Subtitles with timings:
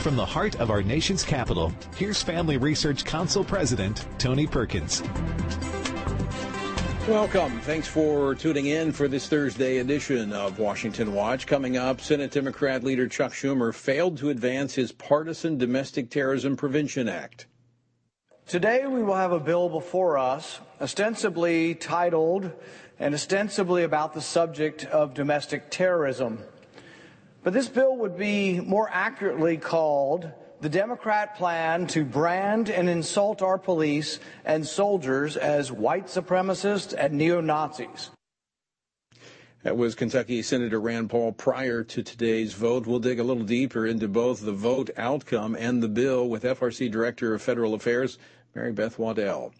[0.00, 5.02] From the heart of our nation's capital, here's Family Research Council President Tony Perkins.
[7.06, 7.60] Welcome.
[7.60, 11.46] Thanks for tuning in for this Thursday edition of Washington Watch.
[11.46, 17.06] Coming up, Senate Democrat leader Chuck Schumer failed to advance his partisan Domestic Terrorism Prevention
[17.06, 17.46] Act.
[18.46, 22.50] Today we will have a bill before us ostensibly titled
[22.98, 26.38] and ostensibly about the subject of domestic terrorism.
[27.42, 33.40] But this bill would be more accurately called the Democrat plan to brand and insult
[33.40, 38.10] our police and soldiers as white supremacists and neo Nazis.
[39.62, 42.86] That was Kentucky Senator Rand Paul prior to today's vote.
[42.86, 46.90] We'll dig a little deeper into both the vote outcome and the bill with FRC
[46.90, 48.18] Director of Federal Affairs,
[48.54, 49.52] Mary Beth Waddell.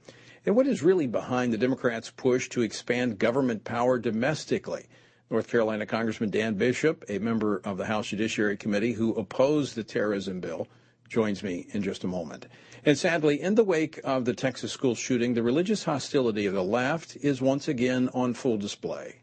[0.46, 4.86] And what is really behind the Democrats' push to expand government power domestically?
[5.30, 9.84] North Carolina Congressman Dan Bishop, a member of the House Judiciary Committee who opposed the
[9.84, 10.66] terrorism bill,
[11.08, 12.46] joins me in just a moment.
[12.84, 16.64] And sadly, in the wake of the Texas school shooting, the religious hostility of the
[16.64, 19.16] left is once again on full display.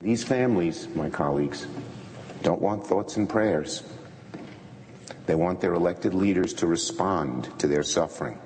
[0.00, 1.66] These families, my colleagues,
[2.42, 3.82] don't want thoughts and prayers.
[5.24, 8.38] They want their elected leaders to respond to their suffering.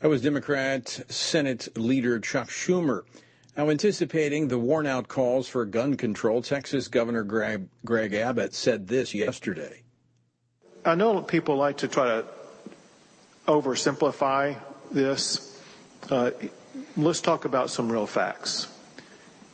[0.00, 3.04] That was Democrat Senate leader Chuck Schumer.
[3.56, 8.88] Now, anticipating the worn out calls for gun control, Texas Governor Greg, Greg Abbott said
[8.88, 9.82] this yesterday.
[10.86, 12.26] I know people like to try to
[13.46, 14.56] oversimplify
[14.90, 15.60] this.
[16.08, 16.30] Uh,
[16.96, 18.68] let's talk about some real facts.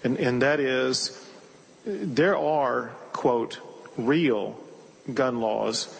[0.05, 1.29] And, and that is,
[1.85, 3.59] there are, quote,
[3.97, 4.61] real
[5.13, 5.93] gun laws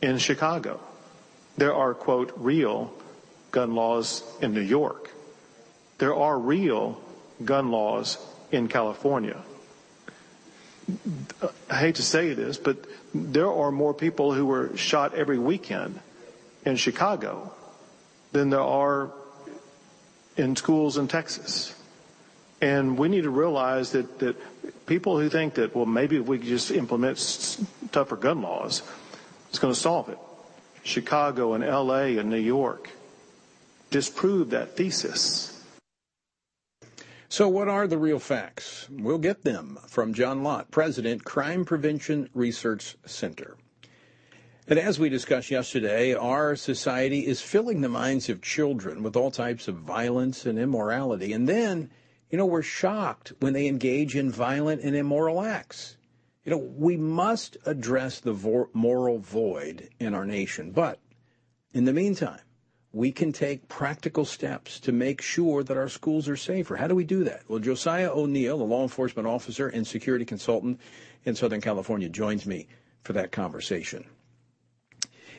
[0.00, 0.78] in Chicago.
[1.56, 2.94] There are, quote, real
[3.50, 5.10] gun laws in New York.
[5.98, 7.00] There are real
[7.42, 8.18] gun laws
[8.52, 9.40] in California.
[11.70, 12.76] I hate to say this, but
[13.14, 15.98] there are more people who were shot every weekend
[16.64, 17.52] in Chicago
[18.32, 19.10] than there are
[20.36, 21.74] in schools in Texas.
[22.60, 24.36] And we need to realize that, that
[24.86, 27.58] people who think that, well, maybe if we just implement
[27.92, 28.82] tougher gun laws,
[29.48, 30.18] it's going to solve it.
[30.82, 32.90] Chicago and LA and New York
[33.90, 35.53] disprove that thesis.
[37.34, 38.88] So, what are the real facts?
[38.88, 43.56] We'll get them from John Lott, President, Crime Prevention Research Center.
[44.68, 49.32] And as we discussed yesterday, our society is filling the minds of children with all
[49.32, 51.32] types of violence and immorality.
[51.32, 51.90] And then,
[52.30, 55.96] you know, we're shocked when they engage in violent and immoral acts.
[56.44, 60.70] You know, we must address the vo- moral void in our nation.
[60.70, 61.00] But
[61.72, 62.43] in the meantime,
[62.94, 66.76] we can take practical steps to make sure that our schools are safer.
[66.76, 67.42] How do we do that?
[67.48, 70.80] Well, Josiah O'Neill, a law enforcement officer and security consultant
[71.24, 72.68] in Southern California, joins me
[73.02, 74.04] for that conversation.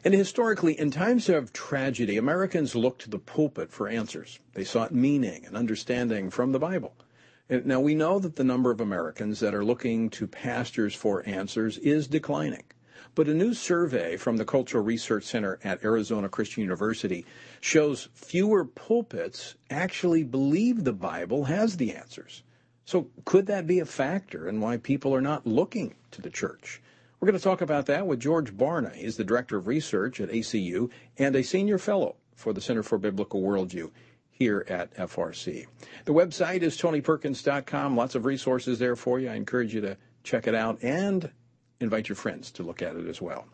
[0.03, 4.39] And historically, in times of tragedy, Americans looked to the pulpit for answers.
[4.53, 6.93] They sought meaning and understanding from the Bible.
[7.49, 11.77] Now, we know that the number of Americans that are looking to pastors for answers
[11.77, 12.63] is declining.
[13.15, 17.25] But a new survey from the Cultural Research Center at Arizona Christian University
[17.61, 22.43] shows fewer pulpits actually believe the Bible has the answers.
[22.83, 26.81] So, could that be a factor in why people are not looking to the church?
[27.19, 28.93] We're going to talk about that with George Barna.
[28.93, 32.97] He's the Director of Research at ACU and a Senior Fellow for the Center for
[32.97, 33.89] Biblical Worldview
[34.29, 35.65] here at FRC.
[36.03, 37.95] The website is tonyperkins.com.
[37.95, 39.29] Lots of resources there for you.
[39.29, 41.31] I encourage you to check it out and
[41.79, 43.45] invite your friends to look at it as well.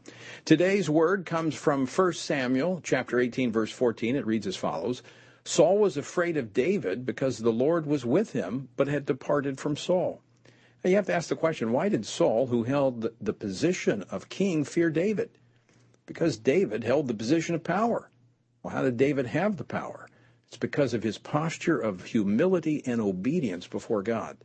[0.46, 4.16] Today's word comes from 1 Samuel chapter 18 verse 14.
[4.16, 5.02] It reads as follows:
[5.44, 9.76] Saul was afraid of David because the Lord was with him, but had departed from
[9.76, 10.22] Saul.
[10.84, 14.30] Now you have to ask the question, why did Saul, who held the position of
[14.30, 15.30] king, fear David?
[16.08, 18.10] Because David held the position of power.
[18.64, 20.08] Well, how did David have the power?
[20.48, 24.38] It's because of his posture of humility and obedience before God.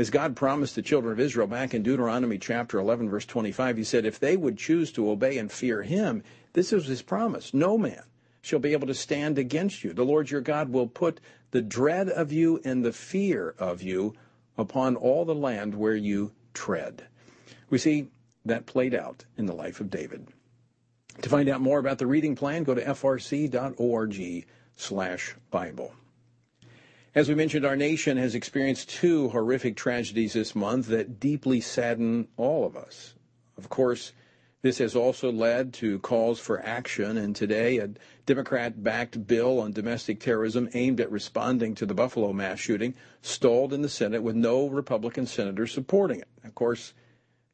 [0.00, 3.84] As God promised the children of Israel back in Deuteronomy chapter 11, verse 25, he
[3.84, 6.22] said, If they would choose to obey and fear him,
[6.54, 7.52] this is his promise.
[7.52, 8.04] No man
[8.40, 9.92] shall be able to stand against you.
[9.92, 11.20] The Lord your God will put
[11.50, 14.14] the dread of you and the fear of you
[14.56, 17.04] upon all the land where you tread.
[17.68, 18.08] We see
[18.46, 20.28] that played out in the life of David.
[21.20, 24.46] To find out more about the reading plan, go to frc.org
[24.78, 25.92] slash Bible.
[27.12, 32.28] As we mentioned, our nation has experienced two horrific tragedies this month that deeply sadden
[32.36, 33.14] all of us.
[33.58, 34.12] Of course,
[34.62, 37.90] this has also led to calls for action, and today a
[38.26, 43.72] Democrat backed bill on domestic terrorism aimed at responding to the Buffalo mass shooting stalled
[43.72, 46.28] in the Senate with no Republican senators supporting it.
[46.44, 46.94] Of course,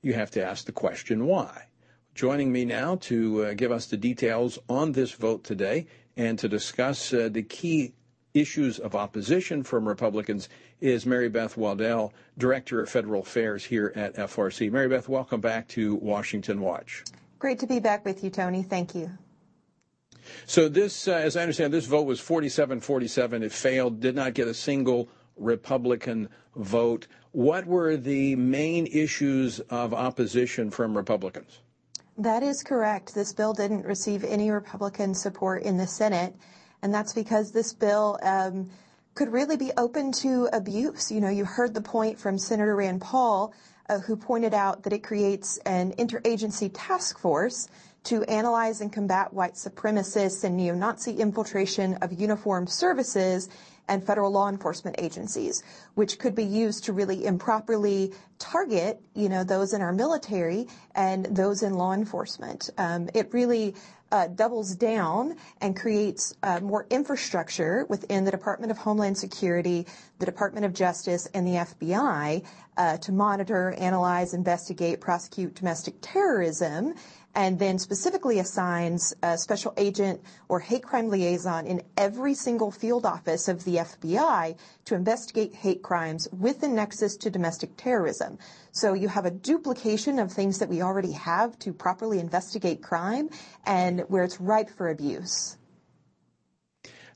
[0.03, 1.69] you have to ask the question why.
[2.15, 6.49] Joining me now to uh, give us the details on this vote today and to
[6.49, 7.95] discuss uh, the key
[8.37, 10.49] issues of opposition from Republicans
[10.81, 14.71] is Mary Beth Waddell, Director of Federal Affairs here at FRC.
[14.71, 17.05] Mary Beth, welcome back to Washington Watch.
[17.39, 18.63] Great to be back with you, Tony.
[18.63, 19.11] Thank you.
[20.47, 23.43] So this, uh, as I understand, this vote was 47-47.
[23.43, 27.07] It failed, did not get a single Republican vote.
[27.33, 31.61] What were the main issues of opposition from Republicans?
[32.19, 33.15] That is correct.
[33.15, 36.35] This bill didn't receive any Republican support in the Senate,
[36.83, 38.71] and that's because this bill um,
[39.15, 41.11] could really be open to abuse.
[41.11, 43.55] You know, you heard the point from Senator Rand Paul,
[43.89, 47.69] uh, who pointed out that it creates an interagency task force
[48.05, 53.49] to analyze and combat white supremacists and neo-Nazi infiltration of uniformed services
[53.89, 55.63] and federal law enforcement agencies,
[55.95, 61.27] which could be used to really improperly target, you know, those in our military and
[61.27, 62.71] those in law enforcement.
[62.79, 63.75] Um, it really
[64.13, 69.87] uh, doubles down and creates uh, more infrastructure within the Department of Homeland Security,
[70.19, 72.45] the Department of Justice, and the FBI
[72.77, 76.95] uh, to monitor, analyze, investigate, prosecute domestic terrorism
[77.37, 83.05] and then specifically assigns a special agent or hate crime liaison in every single field
[83.05, 84.57] office of the FBI
[84.87, 88.39] to investigate hate crimes with a nexus to domestic terrorism.
[88.77, 93.31] So you have a duplication of things that we already have to properly investigate crime
[93.65, 95.57] and where it's ripe for abuse.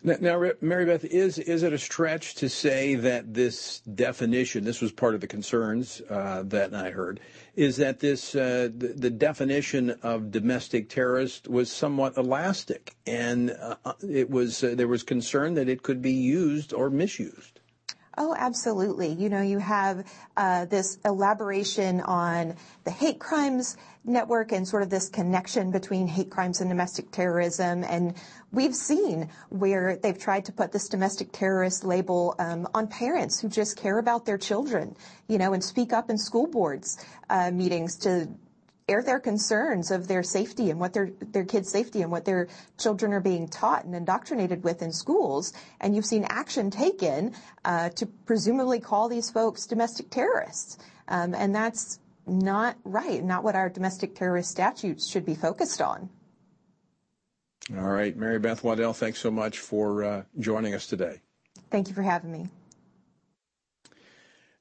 [0.02, 4.90] Now, Mary Beth, is is it a stretch to say that this definition, this was
[4.90, 7.20] part of the concerns uh, that I heard,
[7.54, 13.92] is that this uh, the, the, definition of domestic terrorist was somewhat elastic, and uh,
[14.08, 17.59] it was uh, there was concern that it could be used or misused.
[18.18, 19.12] Oh, absolutely.
[19.12, 20.04] You know, you have
[20.36, 26.28] uh, this elaboration on the hate crimes network and sort of this connection between hate
[26.28, 27.84] crimes and domestic terrorism.
[27.84, 28.14] And
[28.50, 33.48] we've seen where they've tried to put this domestic terrorist label um, on parents who
[33.48, 34.96] just care about their children,
[35.28, 38.28] you know, and speak up in school boards uh, meetings to
[38.90, 42.48] air their concerns of their safety and what their their kids' safety and what their
[42.78, 45.52] children are being taught and indoctrinated with in schools.
[45.80, 47.34] And you've seen action taken
[47.64, 50.78] uh, to presumably call these folks domestic terrorists,
[51.08, 53.22] um, and that's not right.
[53.22, 56.10] Not what our domestic terrorist statutes should be focused on.
[57.76, 61.20] All right, Mary Beth Waddell, thanks so much for uh, joining us today.
[61.70, 62.48] Thank you for having me.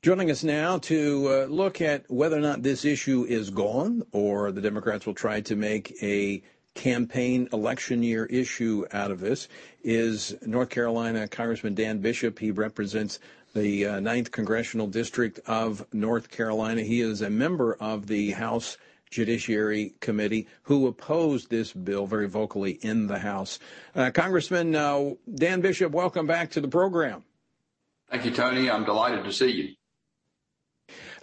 [0.01, 4.49] Joining us now to uh, look at whether or not this issue is gone or
[4.49, 6.41] the Democrats will try to make a
[6.73, 9.49] campaign election year issue out of this
[9.83, 12.39] is North Carolina Congressman Dan Bishop.
[12.39, 13.19] He represents
[13.53, 16.81] the uh, 9th Congressional District of North Carolina.
[16.81, 18.77] He is a member of the House
[19.09, 23.59] Judiciary Committee who opposed this bill very vocally in the House.
[23.93, 27.25] Uh, Congressman uh, Dan Bishop, welcome back to the program.
[28.09, 28.71] Thank you, Tony.
[28.71, 29.75] I'm delighted to see you.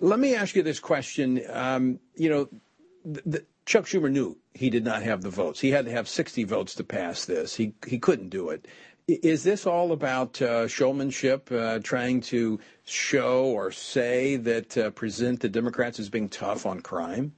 [0.01, 1.43] Let me ask you this question.
[1.51, 2.49] Um, you know,
[3.05, 5.61] the, the, Chuck Schumer knew he did not have the votes.
[5.61, 7.55] He had to have 60 votes to pass this.
[7.55, 8.67] He he couldn't do it.
[9.09, 15.41] Is this all about uh, showmanship, uh, trying to show or say that uh, present
[15.41, 17.33] the Democrats as being tough on crime?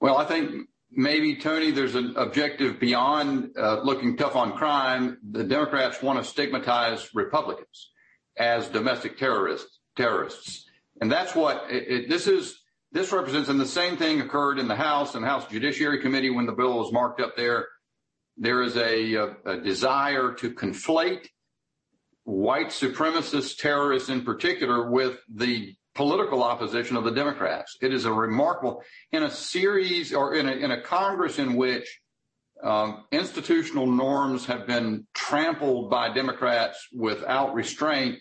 [0.00, 5.18] Well, I think maybe Tony, there's an objective beyond uh, looking tough on crime.
[5.30, 7.90] The Democrats want to stigmatize Republicans
[8.36, 9.78] as domestic terrorists.
[9.96, 10.65] Terrorists.
[11.00, 12.60] And that's what this is.
[12.92, 16.46] This represents, and the same thing occurred in the House and House Judiciary Committee when
[16.46, 17.66] the bill was marked up there.
[18.38, 21.26] There is a, desire to conflate
[22.24, 27.76] white supremacist terrorists in particular with the political opposition of the Democrats.
[27.80, 32.00] It is a remarkable, in a series or in a, in a Congress in which
[32.62, 38.18] um, institutional norms have been trampled by Democrats without restraint,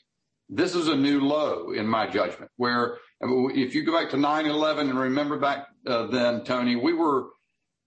[0.49, 4.81] this is a new low in my judgment, where if you go back to 9-11
[4.89, 7.27] and remember back uh, then, Tony, we were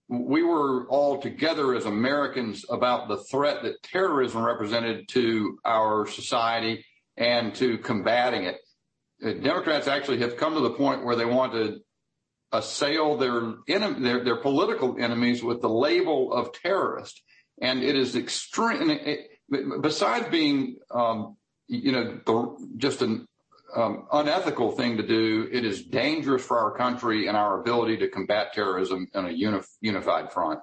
[0.09, 6.83] we were all together as Americans about the threat that terrorism represented to our society
[7.19, 8.57] and to combating it.
[9.23, 11.81] Uh, Democrats actually have come to the point where they want to
[12.53, 17.23] assail their political enemies with the label of terrorist.
[17.61, 18.99] And it is extreme.
[19.83, 21.37] Besides being um,
[21.69, 23.27] you know, just an
[23.77, 25.49] um, unethical thing to do.
[25.53, 29.77] It is dangerous for our country and our ability to combat terrorism on a unif-
[29.81, 30.61] unified front.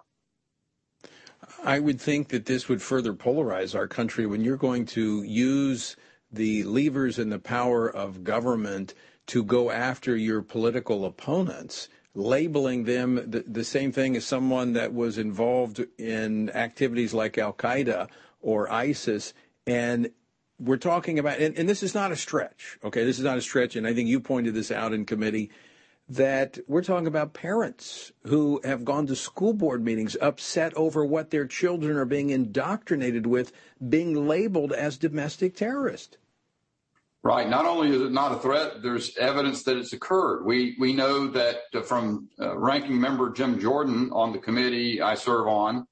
[1.63, 5.95] I would think that this would further polarize our country when you're going to use
[6.31, 8.93] the levers and the power of government
[9.27, 11.89] to go after your political opponents.
[12.17, 17.51] labeling them the, the same thing as someone that was involved in activities like Al
[17.51, 18.07] Qaeda
[18.41, 19.33] or ISIS.
[19.67, 20.09] And
[20.59, 23.03] we're talking about, and, and, this is not a stretch, okay?
[23.03, 25.51] This is not a stretch, and I think you pointed this out in committee
[26.07, 31.31] that we're talking about parents who have gone to school board meetings upset over what
[31.31, 33.51] their children are being indoctrinated with,
[33.89, 36.17] being labeled as domestic terrorists.
[37.23, 37.49] Right.
[37.49, 40.45] Not only is it not a threat, there's evidence that it's occurred.
[40.45, 45.15] We we know that uh, from uh, ranking member Jim Jordan on the committee I
[45.15, 45.87] serve on,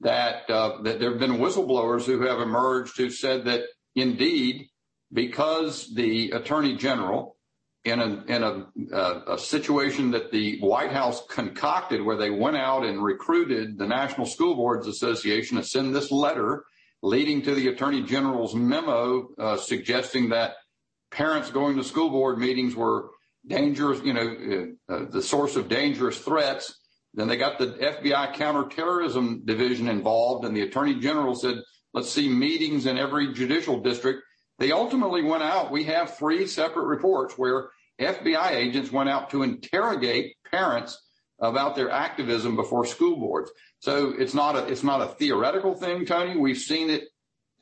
[0.00, 3.62] that uh, that there have been whistleblowers who have emerged who said that
[3.96, 4.68] indeed,
[5.12, 7.36] because the attorney general
[7.84, 12.84] in a in a, a situation that the White House concocted, where they went out
[12.84, 16.64] and recruited the National School Boards Association to send this letter
[17.02, 20.54] leading to the Attorney General's memo uh, suggesting that
[21.12, 23.10] parents going to school board meetings were
[23.46, 26.80] dangerous, you know, uh, uh, the source of dangerous threats.
[27.14, 31.56] Then they got the FBI counterterrorism division involved, and the Attorney General said,
[31.96, 34.22] let's see meetings in every judicial district.
[34.58, 35.72] They ultimately went out.
[35.72, 41.02] We have three separate reports where FBI agents went out to interrogate parents
[41.40, 43.50] about their activism before school boards.
[43.80, 46.38] So it's not a it's not a theoretical thing, Tony.
[46.38, 47.04] We've seen it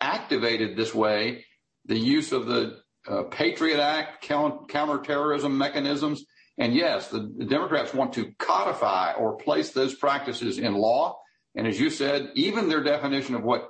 [0.00, 1.44] activated this way.
[1.86, 6.24] The use of the uh, Patriot Act counterterrorism mechanisms,
[6.58, 11.18] and yes, the, the Democrats want to codify or place those practices in law.
[11.54, 13.68] And as you said, even their definition of what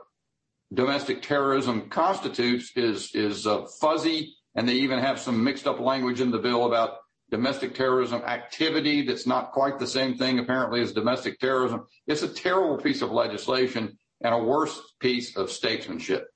[0.74, 6.20] domestic terrorism constitutes is is uh, fuzzy, and they even have some mixed up language
[6.20, 6.98] in the bill about
[7.30, 11.86] domestic terrorism activity that's not quite the same thing apparently as domestic terrorism.
[12.06, 16.28] It's a terrible piece of legislation and a worse piece of statesmanship.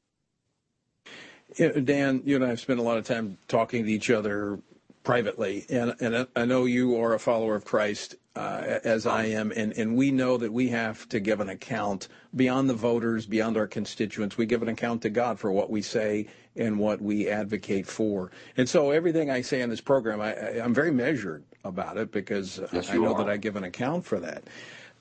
[1.57, 4.61] Dan, you and I have spent a lot of time talking to each other
[5.09, 9.55] privately, and, and I know you are a follower of Christ uh, as I am,
[9.57, 13.57] and, and we know that we have to give an account beyond the voters, beyond
[13.57, 14.37] our constituents.
[14.37, 18.31] We give an account to God for what we say and what we advocate for.
[18.59, 22.61] And so everything I say in this program, I, am very measured about it because
[22.71, 23.25] yes, I know are.
[23.25, 24.45] that I give an account for that.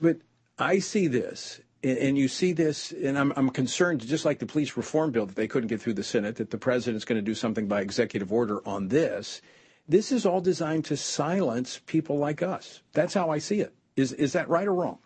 [0.00, 0.16] But
[0.58, 4.74] I see this, and you see this, and I'm, I'm, concerned, just like the police
[4.74, 7.34] reform bill that they couldn't get through the Senate, that the president's going to do
[7.34, 9.42] something by executive order on this.
[9.88, 12.82] This is all designed to silence people like us.
[12.92, 13.74] That's how I see it.
[13.96, 14.98] Is is that right or wrong?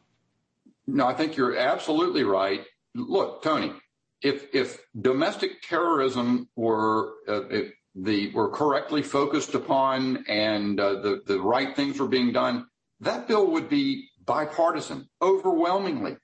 [0.87, 2.63] No, I think you're absolutely right.
[2.95, 3.73] Look, Tony,
[4.23, 7.43] if if domestic terrorism were uh,
[7.95, 12.67] the were correctly focused upon and uh, the the right things were being done,
[13.01, 16.17] that bill would be bipartisan overwhelmingly.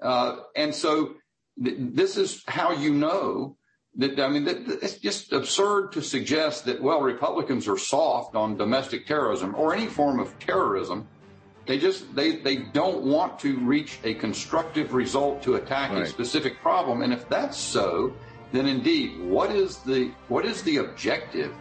[0.00, 1.14] Uh, and so
[1.62, 3.56] th- this is how you know
[4.00, 9.54] I mean it's just absurd to suggest that well Republicans are soft on domestic terrorism
[9.54, 11.08] or any form of terrorism
[11.66, 16.02] they just they they don't want to reach a constructive result to attack right.
[16.02, 17.02] a specific problem.
[17.02, 18.14] And if that's so,
[18.52, 21.52] then indeed, what is the what is the objective?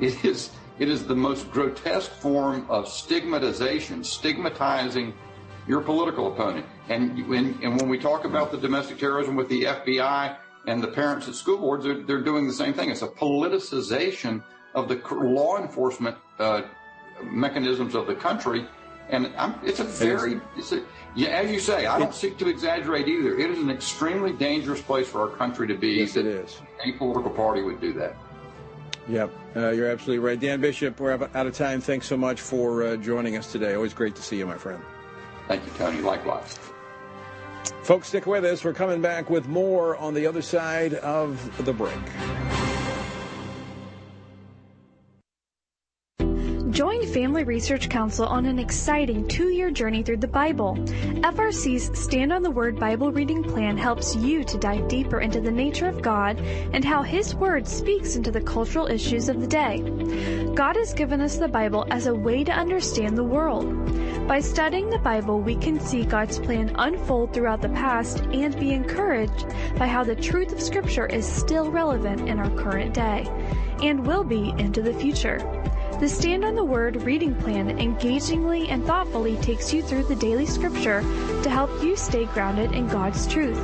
[0.00, 5.14] It is it is the most grotesque form of stigmatization, stigmatizing
[5.68, 6.66] your political opponent.
[6.88, 10.88] And when and when we talk about the domestic terrorism with the FBI and the
[10.88, 12.90] parents at school boards, they're, they're doing the same thing.
[12.90, 14.42] It's a politicization
[14.74, 16.62] of the law enforcement uh,
[17.22, 18.66] mechanisms of the country
[19.12, 20.82] and I'm, it's a very, it's a,
[21.14, 23.38] yeah, as you say, I don't seek to exaggerate either.
[23.38, 25.88] It is an extremely dangerous place for our country to be.
[25.88, 26.60] Yes, it is.
[26.82, 28.16] Any political party would do that.
[29.08, 30.38] Yep, uh, you're absolutely right.
[30.38, 31.80] Dan Bishop, we're out of time.
[31.80, 33.74] Thanks so much for uh, joining us today.
[33.74, 34.82] Always great to see you, my friend.
[35.48, 36.00] Thank you, Tony.
[36.00, 36.58] Likewise.
[37.82, 38.64] Folks, stick with us.
[38.64, 41.98] We're coming back with more on the other side of the break.
[47.12, 50.76] Family Research Council on an exciting two year journey through the Bible.
[50.76, 55.50] FRC's Stand on the Word Bible reading plan helps you to dive deeper into the
[55.50, 59.82] nature of God and how His Word speaks into the cultural issues of the day.
[60.54, 63.66] God has given us the Bible as a way to understand the world.
[64.26, 68.72] By studying the Bible, we can see God's plan unfold throughout the past and be
[68.72, 73.26] encouraged by how the truth of Scripture is still relevant in our current day
[73.82, 75.38] and will be into the future.
[76.02, 80.46] The Stand on the Word reading plan engagingly and thoughtfully takes you through the daily
[80.46, 81.00] scripture
[81.44, 83.56] to help you stay grounded in God's truth.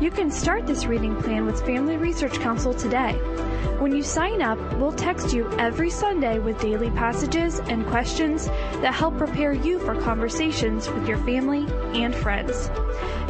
[0.00, 3.12] You can start this reading plan with Family Research Council today.
[3.80, 8.94] When you sign up, we'll text you every Sunday with daily passages and questions that
[8.94, 12.70] help prepare you for conversations with your family and friends.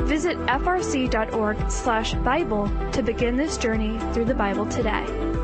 [0.02, 5.37] Visit frc.org/bible to begin this journey through the Bible today.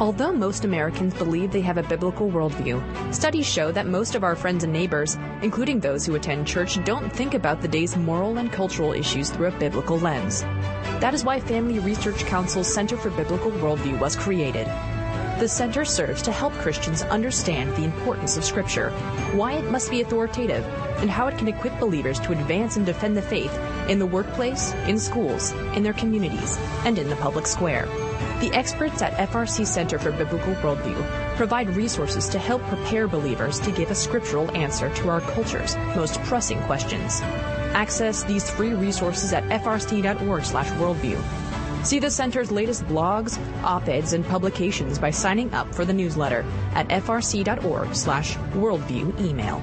[0.00, 4.34] Although most Americans believe they have a biblical worldview, studies show that most of our
[4.34, 8.50] friends and neighbors, including those who attend church, don't think about the day's moral and
[8.50, 10.40] cultural issues through a biblical lens.
[11.00, 14.66] That is why Family Research Council's Center for Biblical Worldview was created.
[15.38, 18.88] The center serves to help Christians understand the importance of Scripture,
[19.34, 20.64] why it must be authoritative,
[21.02, 23.54] and how it can equip believers to advance and defend the faith
[23.86, 27.86] in the workplace, in schools, in their communities, and in the public square.
[28.40, 33.70] The experts at FRC Center for Biblical Worldview provide resources to help prepare believers to
[33.70, 37.20] give a scriptural answer to our culture's most pressing questions.
[37.74, 41.22] Access these free resources at frc.org/worldview.
[41.84, 46.88] See the center's latest blogs, op-eds, and publications by signing up for the newsletter at
[46.88, 49.62] frc.org/worldview email.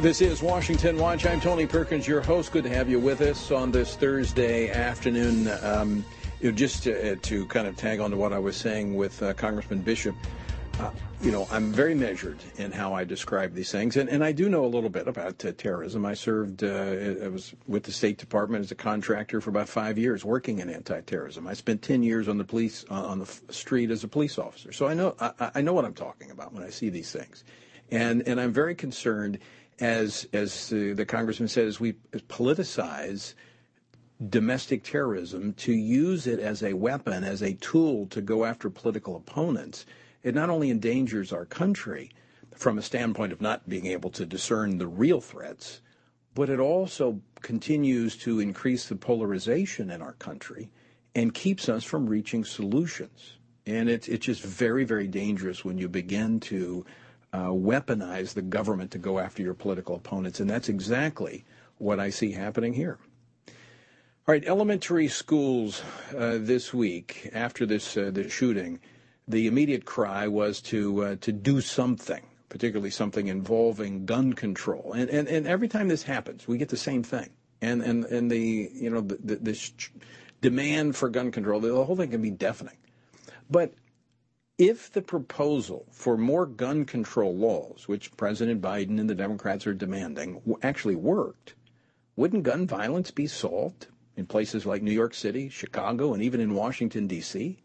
[0.00, 1.26] This is Washington Watch.
[1.26, 2.52] I'm Tony Perkins, your host.
[2.52, 5.50] Good to have you with us on this Thursday afternoon.
[5.62, 6.06] Um,
[6.40, 8.94] you know, just to, uh, to, kind of tag on to what I was saying
[8.94, 10.16] with uh, Congressman Bishop,
[10.78, 14.32] uh, you know, I'm very measured in how I describe these things, and, and I
[14.32, 16.06] do know a little bit about uh, terrorism.
[16.06, 16.68] I served, uh,
[17.22, 20.70] I was with the State Department as a contractor for about five years, working in
[20.70, 21.46] anti-terrorism.
[21.46, 24.72] I spent ten years on the police uh, on the street as a police officer,
[24.72, 27.44] so I know I, I know what I'm talking about when I see these things,
[27.90, 29.38] and and I'm very concerned
[29.80, 31.94] as as the, congressman said, as we
[32.28, 33.34] politicize
[34.28, 39.16] domestic terrorism to use it as a weapon, as a tool to go after political
[39.16, 39.86] opponents,
[40.22, 42.10] it not only endangers our country
[42.54, 45.80] from a standpoint of not being able to discern the real threats,
[46.34, 50.70] but it also continues to increase the polarization in our country
[51.14, 53.38] and keeps us from reaching solutions.
[53.66, 56.84] And it's it's just very, very dangerous when you begin to
[57.32, 60.40] uh, weaponize the government to go after your political opponents.
[60.40, 61.44] And that's exactly
[61.78, 62.98] what I see happening here.
[64.28, 65.82] All right, elementary schools
[66.16, 68.78] uh, this week after this uh, this shooting,
[69.26, 74.92] the immediate cry was to uh, to do something, particularly something involving gun control.
[74.92, 77.30] And, and and every time this happens, we get the same thing.
[77.62, 79.72] And and and the you know the, the, this
[80.42, 82.76] demand for gun control, the whole thing can be deafening.
[83.50, 83.74] But
[84.60, 89.72] if the proposal for more gun control laws, which President Biden and the Democrats are
[89.72, 91.54] demanding, actually worked,
[92.14, 96.52] wouldn't gun violence be solved in places like New York City, Chicago, and even in
[96.52, 97.58] Washington, D.C.?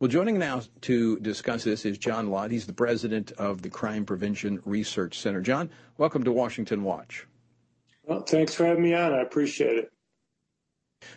[0.00, 2.50] Well, joining now to discuss this is John Lott.
[2.50, 5.40] He's the president of the Crime Prevention Research Center.
[5.40, 7.28] John, welcome to Washington Watch.
[8.02, 9.12] Well, thanks for having me on.
[9.12, 9.92] I appreciate it.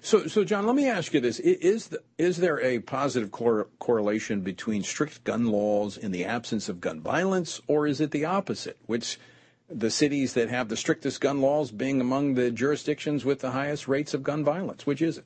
[0.02, 3.68] So, so John, let me ask you this: Is the, is there a positive cor-
[3.80, 8.26] correlation between strict gun laws and the absence of gun violence, or is it the
[8.26, 8.78] opposite?
[8.86, 9.20] Which
[9.70, 13.88] the cities that have the strictest gun laws being among the jurisdictions with the highest
[13.88, 14.86] rates of gun violence?
[14.86, 15.26] Which is it?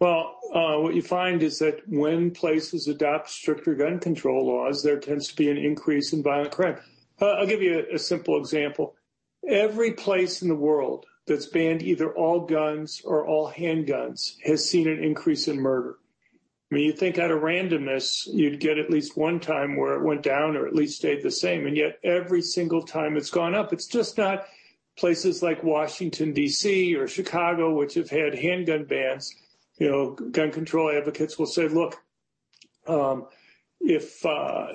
[0.00, 4.98] Well, uh, what you find is that when places adopt stricter gun control laws, there
[4.98, 6.78] tends to be an increase in violent crime.
[7.20, 8.94] Uh, I'll give you a, a simple example.
[9.46, 14.88] Every place in the world that's banned either all guns or all handguns has seen
[14.88, 15.94] an increase in murder.
[16.70, 20.04] I mean, you think out of randomness, you'd get at least one time where it
[20.04, 21.68] went down or at least stayed the same.
[21.68, 23.72] And yet every single time it's gone up.
[23.72, 24.44] It's just not
[24.98, 26.96] places like Washington, D.C.
[26.96, 29.32] or Chicago, which have had handgun bans.
[29.78, 31.96] You know, gun control advocates will say, look,
[32.88, 33.26] um,
[33.80, 34.72] if uh,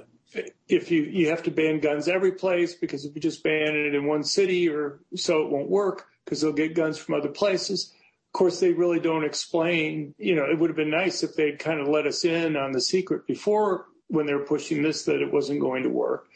[0.69, 3.93] if you you have to ban guns every place because if you just ban it
[3.93, 7.93] in one city or so, it won't work because they'll get guns from other places.
[8.33, 10.13] Of course, they really don't explain.
[10.17, 12.73] You know, it would have been nice if they'd kind of let us in on
[12.73, 16.27] the secret before when they were pushing this that it wasn't going to work.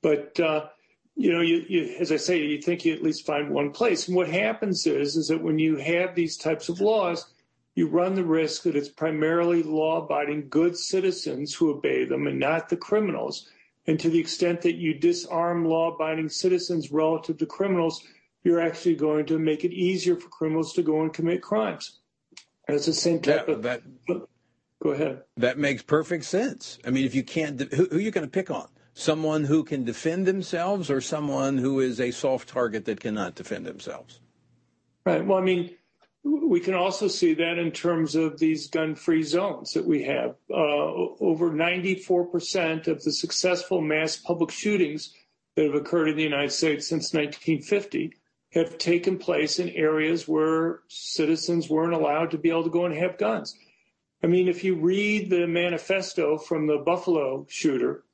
[0.00, 0.68] But uh,
[1.14, 4.08] you know, you, you, as I say, you think you at least find one place.
[4.08, 7.26] And what happens is, is that when you have these types of laws,
[7.74, 12.68] you run the risk that it's primarily law-abiding good citizens who obey them and not
[12.68, 13.48] the criminals.
[13.86, 18.02] And to the extent that you disarm law-abiding citizens relative to criminals,
[18.44, 22.00] you're actually going to make it easier for criminals to go and commit crimes.
[22.68, 23.62] It's the same type that, of.
[23.62, 23.82] That,
[24.82, 25.22] go ahead.
[25.36, 26.78] That makes perfect sense.
[26.86, 28.68] I mean, if you can't, who, who are you going to pick on?
[28.94, 33.64] Someone who can defend themselves, or someone who is a soft target that cannot defend
[33.64, 34.20] themselves?
[35.06, 35.24] Right.
[35.24, 35.70] Well, I mean,
[36.24, 40.36] we can also see that in terms of these gun-free zones that we have.
[40.50, 45.14] Uh, over 94% of the successful mass public shootings
[45.56, 48.12] that have occurred in the United States since 1950
[48.52, 52.94] have taken place in areas where citizens weren't allowed to be able to go and
[52.94, 53.56] have guns.
[54.22, 58.04] I mean, if you read the manifesto from the Buffalo shooter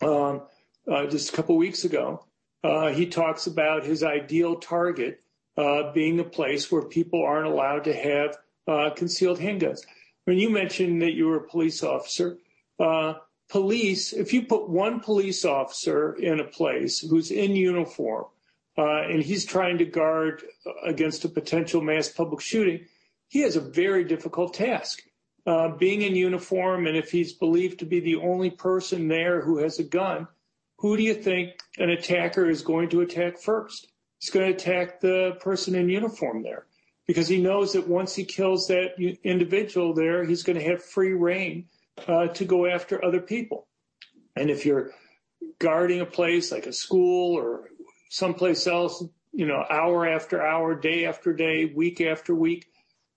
[0.00, 0.42] um,
[0.90, 2.24] uh, just a couple weeks ago,
[2.62, 5.20] uh, he talks about his ideal target
[5.56, 9.80] uh, being a place where people aren't allowed to have uh, concealed handguns.
[10.24, 12.38] When you mentioned that you were a police officer,
[12.78, 13.14] uh,
[13.50, 18.24] police, if you put one police officer in a place who's in uniform
[18.82, 20.42] and he's trying to guard
[20.84, 22.86] against a potential mass public shooting,
[23.28, 25.02] he has a very difficult task.
[25.46, 29.58] Uh, being in uniform, and if he's believed to be the only person there who
[29.58, 30.26] has a gun,
[30.78, 33.88] who do you think an attacker is going to attack first?
[34.18, 36.66] He's going to attack the person in uniform there
[37.06, 41.12] because he knows that once he kills that individual there, he's going to have free
[41.12, 41.66] rein
[42.08, 43.66] uh, to go after other people.
[44.36, 44.92] And if you're
[45.58, 47.68] guarding a place like a school or
[48.14, 52.64] someplace else, you know, hour after hour, day after day, week after week,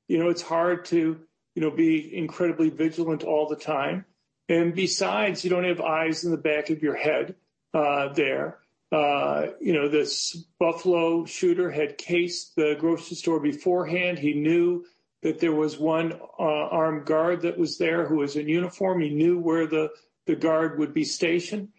[0.07, 1.19] you know, it's hard to,
[1.53, 4.05] you know, be incredibly vigilant all the time.
[4.49, 7.35] And besides, you don't have eyes in the back of your head
[7.75, 8.57] uh, there.
[8.91, 14.17] Uh, you know, this Buffalo shooter had cased the grocery store beforehand.
[14.17, 14.83] He knew
[15.21, 19.01] that there was one uh, armed guard that was there who was in uniform.
[19.01, 19.89] He knew where the,
[20.25, 21.69] the guard would be stationed.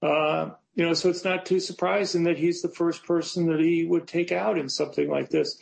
[0.00, 3.84] Uh, you know, so it's not too surprising that he's the first person that he
[3.84, 5.58] would take out in something like this.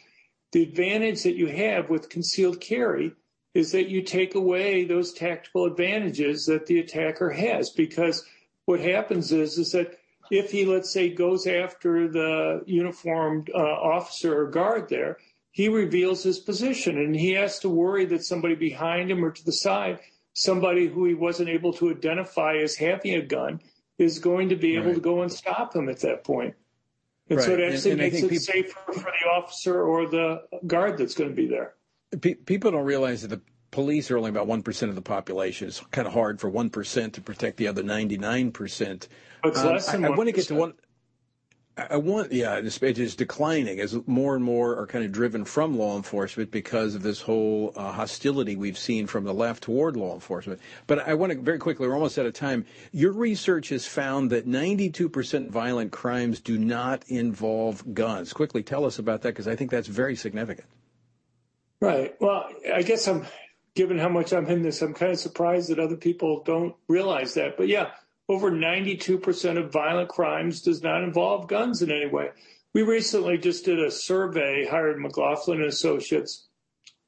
[0.52, 3.12] The advantage that you have with concealed carry
[3.54, 8.24] is that you take away those tactical advantages that the attacker has because
[8.66, 9.98] what happens is is that
[10.30, 15.18] if he let's say goes after the uniformed uh, officer or guard there
[15.52, 19.44] he reveals his position and he has to worry that somebody behind him or to
[19.44, 19.98] the side,
[20.32, 23.60] somebody who he wasn't able to identify as having a gun,
[24.00, 24.94] is going to be able right.
[24.94, 26.54] to go and stop him at that point.
[27.28, 27.46] And right.
[27.46, 30.98] so it actually and, and makes it people, safer for the officer or the guard
[30.98, 31.74] that's going to be there.
[32.44, 35.68] People don't realize that the police are only about 1% of the population.
[35.68, 39.08] It's kind of hard for 1% to protect the other 99%.
[39.44, 40.74] It's um, less than I, I want to get to one.
[41.76, 45.78] I want, yeah, it is declining as more and more are kind of driven from
[45.78, 50.14] law enforcement because of this whole uh, hostility we've seen from the left toward law
[50.14, 50.60] enforcement.
[50.86, 52.66] But I want to very quickly, we're almost out of time.
[52.92, 58.32] Your research has found that 92% violent crimes do not involve guns.
[58.32, 60.66] Quickly tell us about that because I think that's very significant.
[61.80, 62.14] Right.
[62.20, 63.26] Well, I guess I'm,
[63.74, 67.34] given how much I'm in this, I'm kind of surprised that other people don't realize
[67.34, 67.56] that.
[67.56, 67.92] But yeah,
[68.30, 72.28] over 92% of violent crimes does not involve guns in any way.
[72.72, 76.46] We recently just did a survey, hired McLaughlin and Associates.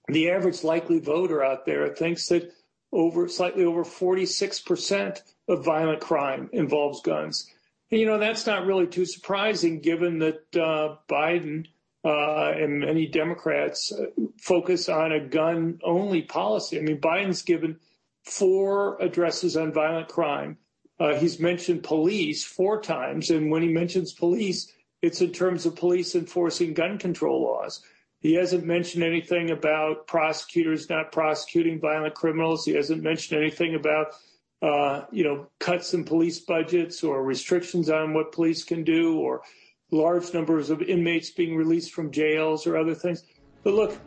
[0.09, 2.53] The average likely voter out there thinks that
[2.91, 7.49] over slightly over 46% of violent crime involves guns.
[7.93, 11.67] And, you know, that's not really too surprising given that uh, Biden
[12.05, 14.07] uh, and many Democrats uh,
[14.41, 16.81] focus on a gun only policy.
[16.81, 17.79] I mean, Biden's given
[18.25, 20.59] four addresses on violent crime
[21.03, 25.75] uh, he's mentioned police four times, and when he mentions police, it's in terms of
[25.75, 27.83] police enforcing gun control laws.
[28.21, 32.65] He hasn't mentioned anything about prosecutors not prosecuting violent criminals.
[32.65, 34.15] He hasn't mentioned anything about,
[34.63, 39.43] uh, you know, cuts in police budgets or restrictions on what police can do or
[39.91, 43.25] large numbers of inmates being released from jails or other things.
[43.65, 43.99] But look,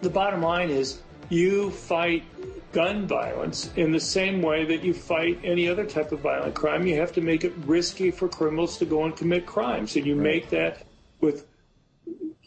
[0.00, 2.24] the bottom line is you fight
[2.72, 6.86] gun violence in the same way that you fight any other type of violent crime.
[6.86, 9.96] You have to make it risky for criminals to go and commit crimes.
[9.96, 10.22] And you right.
[10.22, 10.86] make that
[11.20, 11.46] with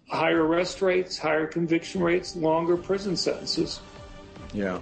[0.08, 3.80] higher arrest rates, higher conviction rates, longer prison sentences.
[4.54, 4.80] Yeah.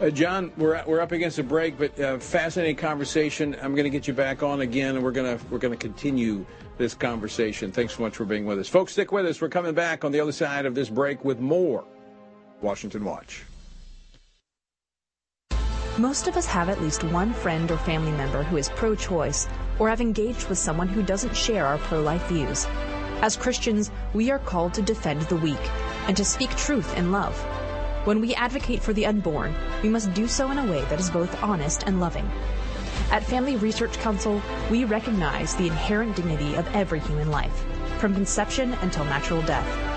[0.00, 3.56] Uh, John, we're, we're up against a break, but uh, fascinating conversation.
[3.62, 5.78] I'm going to get you back on again, and we're going to we're going to
[5.78, 6.44] continue
[6.78, 7.70] this conversation.
[7.70, 8.68] Thanks so much for being with us.
[8.68, 9.40] Folks, stick with us.
[9.40, 11.84] We're coming back on the other side of this break with more
[12.64, 13.44] Washington Watch.
[15.98, 19.46] Most of us have at least one friend or family member who is pro choice
[19.78, 22.66] or have engaged with someone who doesn't share our pro life views.
[23.22, 25.70] As Christians, we are called to defend the weak
[26.08, 27.36] and to speak truth in love.
[28.06, 31.10] When we advocate for the unborn, we must do so in a way that is
[31.10, 32.28] both honest and loving.
[33.10, 37.64] At Family Research Council, we recognize the inherent dignity of every human life,
[37.98, 39.93] from conception until natural death.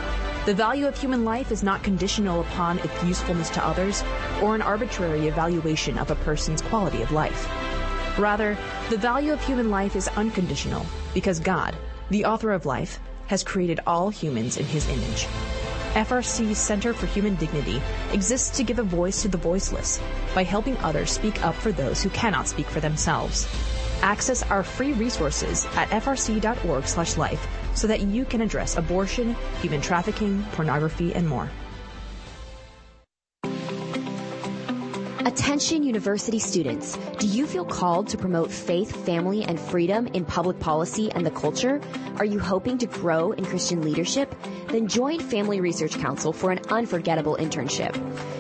[0.48, 4.02] The value of human life is not conditional upon its usefulness to others
[4.42, 7.50] or an arbitrary evaluation of a person's quality of life.
[8.18, 8.58] Rather,
[8.90, 11.76] the value of human life is unconditional because God,
[12.12, 15.28] the author of life, has created all humans in his image.
[15.96, 17.82] FRC's Center for Human Dignity
[18.14, 20.00] exists to give a voice to the voiceless
[20.34, 23.50] by helping others speak up for those who cannot speak for themselves.
[24.02, 31.14] Access our free resources at frc.org/life so that you can address abortion, human trafficking, pornography,
[31.14, 31.48] and more.
[35.28, 40.60] Attention university students, do you feel called to promote faith, family, and freedom in public
[40.60, 41.80] policy and the culture?
[42.18, 44.34] Are you hoping to grow in Christian leadership?
[44.70, 47.94] Then join Family Research Council for an unforgettable internship.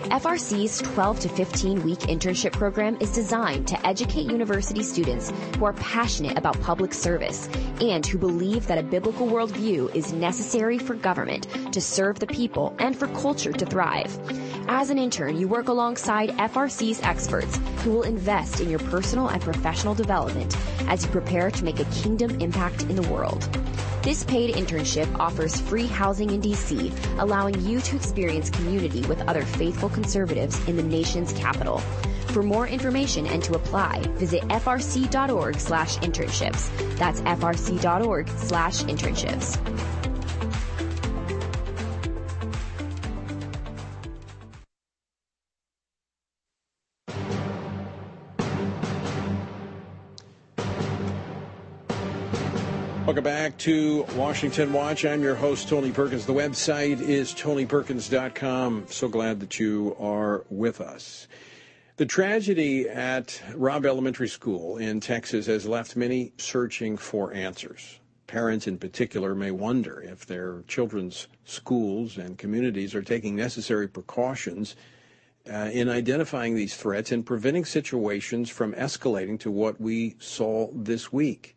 [0.10, 5.74] FRC's 12 to 15 week internship program is designed to educate university students who are
[5.74, 7.50] passionate about public service
[7.82, 12.76] and who believe that a biblical worldview is necessary for government to serve the people
[12.80, 14.18] and for culture to thrive.
[14.70, 19.42] As an intern, you work alongside FRC's experts who will invest in your personal and
[19.42, 20.56] professional development
[20.88, 23.48] as you prepare to make a kingdom impact in the world.
[24.08, 29.43] This paid internship offers free housing in DC, allowing you to experience community with other
[29.43, 31.80] faithful conservatives in the nation's capital.
[32.30, 36.97] For more information and to apply, visit frc.org slash internships.
[36.97, 39.97] That's frc.org slash internships.
[53.17, 55.03] Welcome back to Washington Watch.
[55.03, 56.27] I'm your host, Tony Perkins.
[56.27, 58.86] The website is tonyperkins.com.
[58.89, 61.27] So glad that you are with us.
[61.95, 67.99] The tragedy at Robb Elementary School in Texas has left many searching for answers.
[68.27, 74.75] Parents, in particular, may wonder if their children's schools and communities are taking necessary precautions
[75.51, 81.12] uh, in identifying these threats and preventing situations from escalating to what we saw this
[81.12, 81.57] week.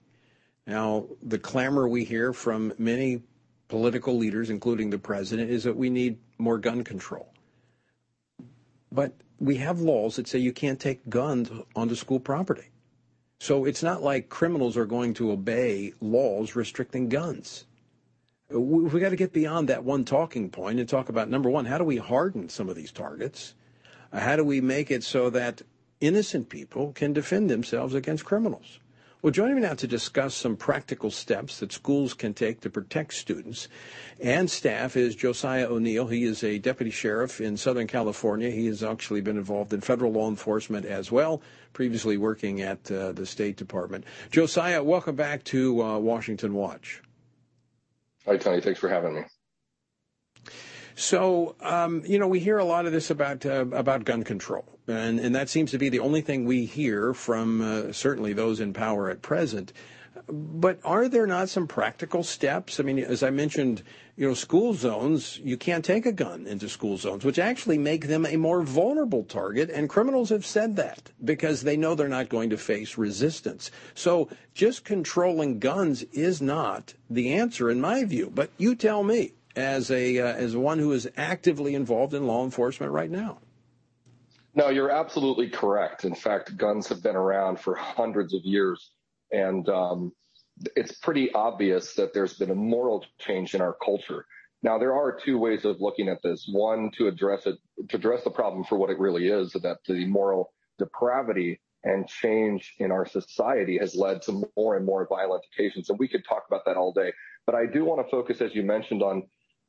[0.70, 3.22] Now, the clamor we hear from many
[3.66, 7.34] political leaders, including the president, is that we need more gun control.
[8.92, 12.68] But we have laws that say you can't take guns onto school property.
[13.40, 17.66] So it's not like criminals are going to obey laws restricting guns.
[18.48, 21.64] We, have got to get beyond that one talking point and talk about number one,
[21.64, 23.54] how do we harden some of these targets?
[24.12, 25.62] How do we make it so that
[26.00, 28.79] innocent people can defend themselves against criminals?
[29.22, 33.12] Well, joining me now to discuss some practical steps that schools can take to protect
[33.12, 33.68] students
[34.18, 36.06] and staff is Josiah O'Neill.
[36.06, 38.48] He is a deputy sheriff in Southern California.
[38.48, 41.42] He has actually been involved in federal law enforcement as well,
[41.74, 44.06] previously working at uh, the State Department.
[44.30, 47.02] Josiah, welcome back to uh, Washington Watch.
[48.24, 48.62] Hi, Tony.
[48.62, 49.22] Thanks for having me.
[50.94, 54.64] So, um, you know, we hear a lot of this about uh, about gun control,
[54.90, 58.60] and and that seems to be the only thing we hear from uh, certainly those
[58.60, 59.72] in power at present.
[60.28, 62.78] But are there not some practical steps?
[62.78, 63.82] I mean, as I mentioned,
[64.16, 68.06] you know, school zones, you can't take a gun into school zones, which actually make
[68.06, 69.70] them a more vulnerable target.
[69.70, 73.70] And criminals have said that because they know they're not going to face resistance.
[73.94, 78.30] So just controlling guns is not the answer, in my view.
[78.32, 82.44] But you tell me as a uh, as one who is actively involved in law
[82.44, 83.38] enforcement right now.
[84.54, 86.04] No, you're absolutely correct.
[86.04, 88.90] In fact, guns have been around for hundreds of years,
[89.30, 90.12] and um,
[90.76, 94.26] it's pretty obvious that there's been a moral change in our culture.
[94.62, 96.48] Now, there are two ways of looking at this.
[96.50, 97.56] One, to address it,
[97.88, 102.74] to address the problem for what it really is, that the moral depravity and change
[102.78, 105.88] in our society has led to more and more violent occasions.
[105.88, 107.12] And we could talk about that all day.
[107.46, 109.22] But I do want to focus, as you mentioned, on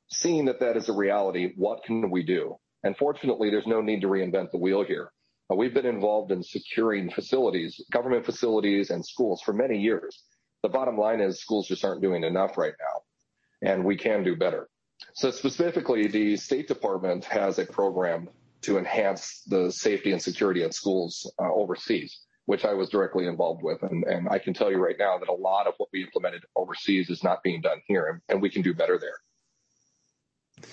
[0.09, 2.57] seeing that that is a reality, what can we do?
[2.97, 5.11] Fortunately, there's no need to reinvent the wheel here.
[5.51, 10.23] Uh, we've been involved in securing facilities, government facilities and schools for many years.
[10.63, 14.35] The bottom line is schools just aren't doing enough right now, and we can do
[14.35, 14.69] better.
[15.13, 18.29] So specifically, the State Department has a program
[18.61, 23.63] to enhance the safety and security in schools uh, overseas, which I was directly involved
[23.63, 23.81] with.
[23.81, 27.09] And, I can tell you right now that a lot of what we implemented overseas
[27.09, 30.67] is not being done here, and we can do better there.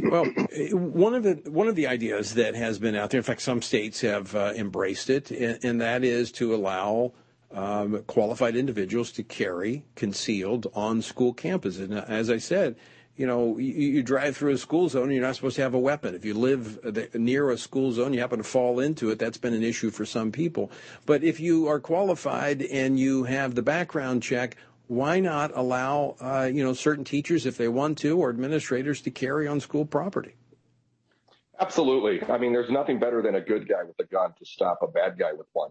[0.00, 0.24] Well,
[0.72, 3.62] one of the one of the ideas that has been out there, in fact, some
[3.62, 7.12] states have uh, embraced it, and, and, that is to allow
[7.52, 11.80] um, qualified individuals to carry concealed on school campuses.
[11.80, 12.76] And as I said,
[13.18, 15.78] you know, you, you, drive through a school zone you're not supposed to have a
[15.78, 16.14] weapon.
[16.14, 16.78] If you live
[17.14, 20.06] near a school zone, you happen to fall into it, that's been an issue for
[20.06, 20.70] some people.
[21.04, 24.56] But if you are qualified and you have the background check,
[24.88, 29.10] why not allow, uh, you know, certain teachers, if they want to, or administrators to
[29.10, 30.34] carry on school property?
[31.60, 32.22] Absolutely.
[32.24, 34.86] I mean, there's nothing better than a good guy with a gun to stop a
[34.86, 35.70] bad guy with one.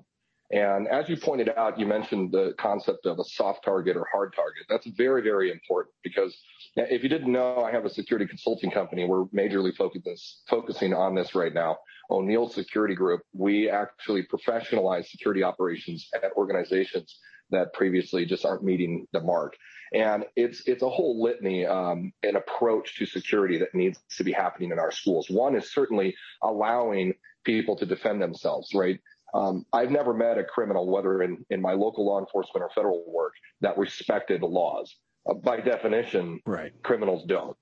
[0.49, 4.33] And as you pointed out, you mentioned the concept of a soft target or hard
[4.33, 4.63] target.
[4.69, 6.37] That's very, very important because
[6.75, 9.05] if you didn't know, I have a security consulting company.
[9.05, 11.77] We're majorly focus, focusing on this right now.
[12.09, 13.21] O'Neill Security Group.
[13.33, 17.19] We actually professionalize security operations at organizations
[17.51, 19.55] that previously just aren't meeting the mark.
[19.93, 24.33] And it's it's a whole litany, um, an approach to security that needs to be
[24.33, 25.29] happening in our schools.
[25.29, 27.13] One is certainly allowing
[27.45, 28.99] people to defend themselves, right?
[29.33, 33.03] Um, I've never met a criminal, whether in, in my local law enforcement or federal
[33.07, 34.95] work, that respected the laws.
[35.29, 36.71] Uh, by definition, right.
[36.83, 37.57] criminals don't.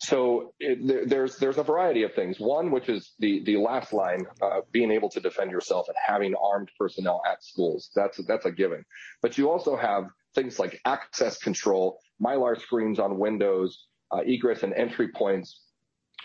[0.00, 2.38] So it, there, there's there's a variety of things.
[2.38, 6.34] One, which is the the last line, uh, being able to defend yourself and having
[6.34, 7.90] armed personnel at schools.
[7.94, 8.84] That's that's a given.
[9.22, 10.04] But you also have
[10.34, 15.62] things like access control, mylar screens on windows, uh, egress and entry points,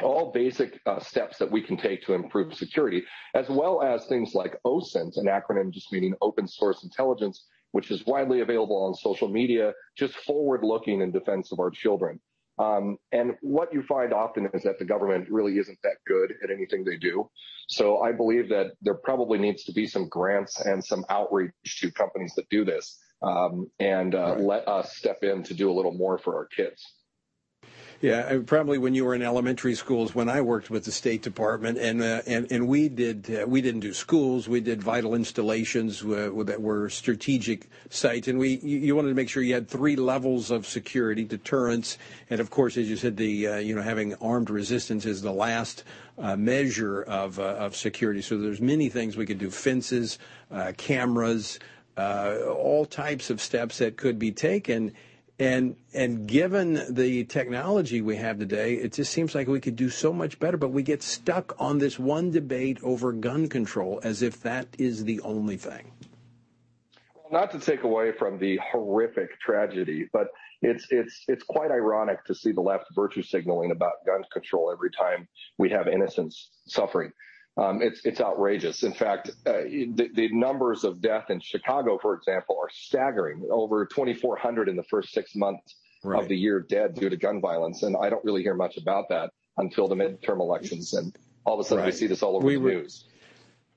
[0.01, 3.03] all basic uh, steps that we can take to improve security,
[3.34, 8.05] as well as things like OSINT, an acronym just meaning open source intelligence, which is
[8.05, 12.19] widely available on social media, just forward looking in defense of our children.
[12.62, 16.52] Um, and what you find often is that the government really isn't that good at
[16.52, 17.30] anything they do.
[17.67, 21.91] So I believe that there probably needs to be some grants and some outreach to
[21.91, 24.39] companies that do this um, and uh, right.
[24.39, 26.93] let us step in to do a little more for our kids.
[28.01, 30.15] Yeah, probably when you were in elementary schools.
[30.15, 33.61] When I worked with the State Department, and uh, and and we did uh, we
[33.61, 34.49] didn't do schools.
[34.49, 39.29] We did vital installations uh, that were strategic sites, and we you, wanted to make
[39.29, 41.99] sure you had three levels of security, deterrence,
[42.31, 45.31] and of course, as you said, the uh, you know having armed resistance is the
[45.31, 45.83] last
[46.17, 48.23] uh, measure of uh, of security.
[48.23, 50.17] So there's many things we could do: fences,
[50.77, 51.59] cameras,
[51.99, 54.91] all types of steps that could be taken
[55.41, 59.89] and and given the technology we have today, it just seems like we could do
[59.89, 60.56] so much better.
[60.56, 65.04] But we get stuck on this one debate over gun control as if that is
[65.04, 65.91] the only thing.
[67.15, 70.27] Well, not to take away from the horrific tragedy, but
[70.62, 74.91] it's it's it's quite ironic to see the left virtue signaling about gun control every
[74.91, 75.27] time
[75.58, 77.12] we have innocents suffering.
[77.57, 78.83] Um, it's it's outrageous.
[78.83, 83.45] In fact, uh, the, the, numbers of death in Chicago, for example, are staggering.
[83.51, 86.21] Over 2,400 in the first six months right.
[86.21, 89.09] of the year dead due to gun violence, and I don't really hear much about
[89.09, 91.93] that until the midterm elections, and all of a sudden right.
[91.93, 93.03] we see this all over we the were, news.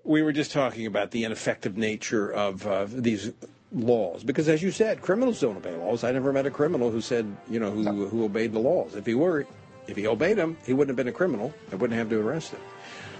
[0.04, 3.32] We were just talking about the ineffective nature of uh, these
[3.72, 6.04] laws because, as you said, criminals don't obey laws.
[6.04, 8.94] I never met a criminal who said, you know, who who obeyed the laws.
[8.94, 9.46] If he were,
[9.88, 11.52] if he obeyed them, he wouldn't have been a criminal.
[11.72, 12.60] I wouldn't have to arrest him.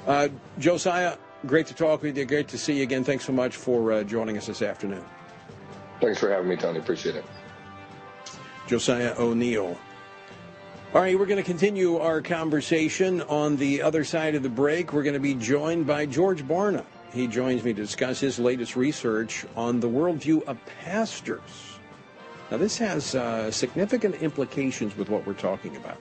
[0.07, 2.25] Uh, Josiah, great to talk with you.
[2.25, 3.05] Great to see you again.
[3.05, 5.05] Thanks so much for uh, joining us this afternoon.
[6.01, 6.79] Thanks for having me, Tony.
[6.79, 7.25] Appreciate it.
[8.67, 9.79] Josiah O'Neill.
[10.95, 14.93] All right, we're going to continue our conversation on the other side of the break.
[14.93, 16.85] We're going to be joined by George Barna.
[17.13, 21.41] He joins me to discuss his latest research on the worldview of pastors.
[22.51, 26.01] Now, this has uh, significant implications with what we're talking about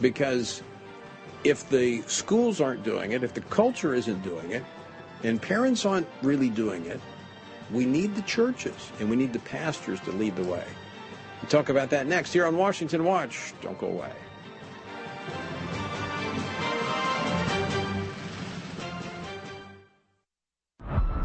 [0.00, 0.62] because
[1.44, 4.64] if the schools aren't doing it, if the culture isn't doing it,
[5.22, 7.00] and parents aren't really doing it,
[7.72, 10.64] we need the churches and we need the pastors to lead the way.
[11.42, 13.52] We'll talk about that next here on Washington Watch.
[13.60, 14.12] Don't go away.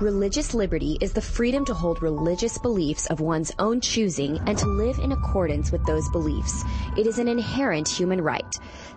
[0.04, 4.68] Religious liberty is the freedom to hold religious beliefs of one's own choosing and to
[4.68, 6.62] live in accordance with those beliefs.
[6.98, 8.54] It is an inherent human right.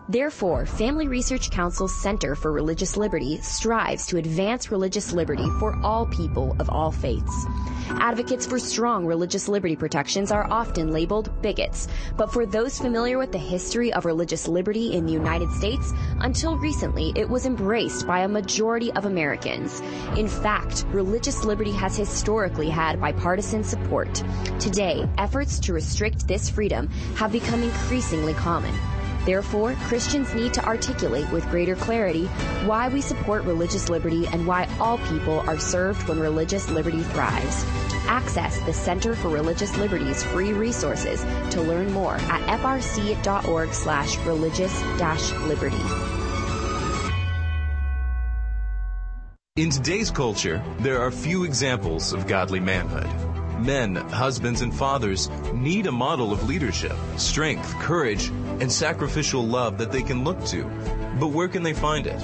[0.09, 6.07] Therefore, Family Research Council's Center for Religious Liberty strives to advance religious liberty for all
[6.07, 7.47] people of all faiths.
[7.89, 11.87] Advocates for strong religious liberty protections are often labeled bigots,
[12.17, 16.57] but for those familiar with the history of religious liberty in the United States, until
[16.59, 19.81] recently it was embraced by a majority of Americans.
[20.17, 24.15] In fact, religious liberty has historically had bipartisan support.
[24.59, 28.75] Today, efforts to restrict this freedom have become increasingly common.
[29.27, 32.25] Therefore, Christians need to articulate with greater clarity
[32.65, 37.67] why we support religious liberty and why all people are served when religious liberty thrives.
[38.09, 44.81] Access the Center for Religious Liberty's free resources to learn more at frc.org slash religious
[49.57, 53.09] In today's culture, there are few examples of godly manhood.
[53.59, 58.29] Men, husbands, and fathers need a model of leadership, strength, courage,
[58.61, 60.65] and sacrificial love that they can look to.
[61.19, 62.21] But where can they find it?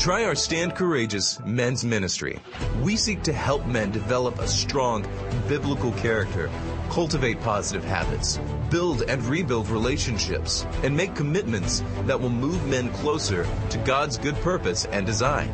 [0.00, 2.40] Try our Stand Courageous men's ministry.
[2.80, 5.06] We seek to help men develop a strong
[5.48, 6.48] biblical character,
[6.88, 13.46] cultivate positive habits, build and rebuild relationships, and make commitments that will move men closer
[13.68, 15.52] to God's good purpose and design.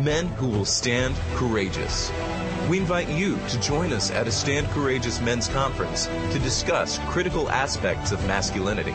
[0.00, 2.10] Men who will stand courageous.
[2.68, 7.48] We invite you to join us at a Stand Courageous Men's Conference to discuss critical
[7.50, 8.94] aspects of masculinity.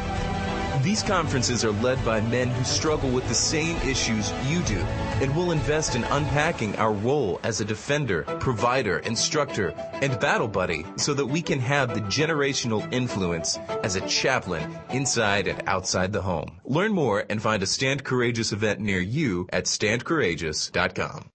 [0.82, 4.86] These conferences are led by men who struggle with the same issues you do
[5.22, 10.86] and will invest in unpacking our role as a defender, provider, instructor, and battle buddy
[10.96, 16.22] so that we can have the generational influence as a chaplain inside and outside the
[16.22, 16.60] home.
[16.66, 21.32] Learn more and find a Stand Courageous event near you at standcourageous.com.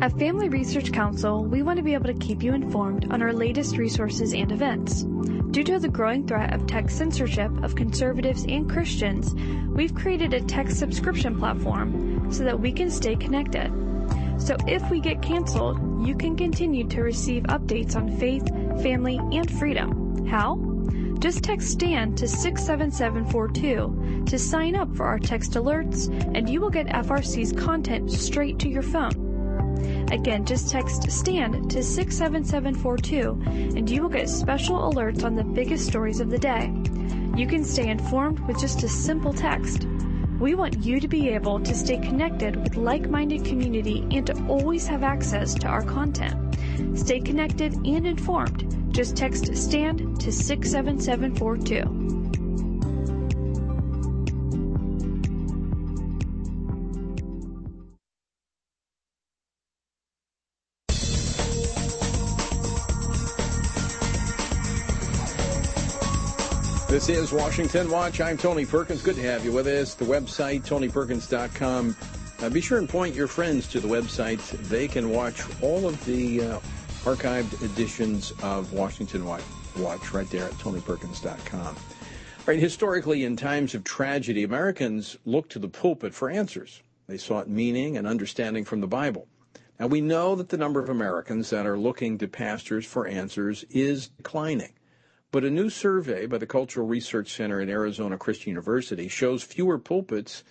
[0.00, 3.32] At Family Research Council, we want to be able to keep you informed on our
[3.32, 5.02] latest resources and events.
[5.50, 9.34] Due to the growing threat of tech censorship of conservatives and Christians,
[9.70, 13.72] we've created a tech subscription platform so that we can stay connected.
[14.38, 18.46] So if we get canceled, you can continue to receive updates on faith,
[18.82, 20.26] family, and freedom.
[20.26, 20.56] How?
[21.18, 26.70] Just text STAND to 67742 to sign up for our text alerts, and you will
[26.70, 29.28] get FRC's content straight to your phone.
[30.10, 35.86] Again, just text STAND to 67742 and you will get special alerts on the biggest
[35.86, 36.72] stories of the day.
[37.36, 39.86] You can stay informed with just a simple text.
[40.38, 44.86] We want you to be able to stay connected with like-minded community and to always
[44.86, 46.56] have access to our content.
[46.94, 48.94] Stay connected and informed.
[48.94, 52.17] Just text STAND to 67742.
[67.08, 68.20] This is Washington Watch.
[68.20, 69.00] I'm Tony Perkins.
[69.00, 69.94] Good to have you with us.
[69.94, 71.96] The website, tonyperkins.com.
[72.42, 74.46] Uh, be sure and point your friends to the website.
[74.68, 76.60] They can watch all of the uh,
[77.04, 81.76] archived editions of Washington Watch, right there at tonyperkins.com.
[82.44, 86.82] Right, historically, in times of tragedy, Americans looked to the pulpit for answers.
[87.06, 89.26] They sought meaning and understanding from the Bible.
[89.80, 93.64] Now, we know that the number of Americans that are looking to pastors for answers
[93.70, 94.74] is declining.
[95.30, 99.78] But a new survey by the Cultural Research Center at Arizona Christian University shows fewer
[99.78, 100.42] pulpits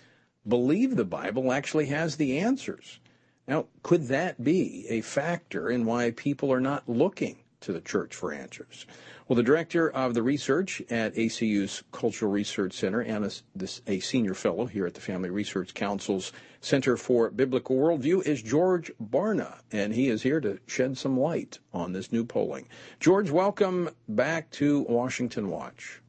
[0.46, 3.00] believe the Bible actually has the answers.
[3.48, 8.14] Now, could that be a factor in why people are not looking to the church
[8.14, 8.86] for answers?
[9.26, 14.34] Well, the director of the research at ACU's Cultural Research Center and a, a, senior
[14.34, 19.94] fellow here at the Family Research Council's Center for Biblical Worldview is George Barna, and
[19.94, 22.66] he is here to shed some light on this new polling.
[22.98, 26.00] George, welcome back to Washington Watch.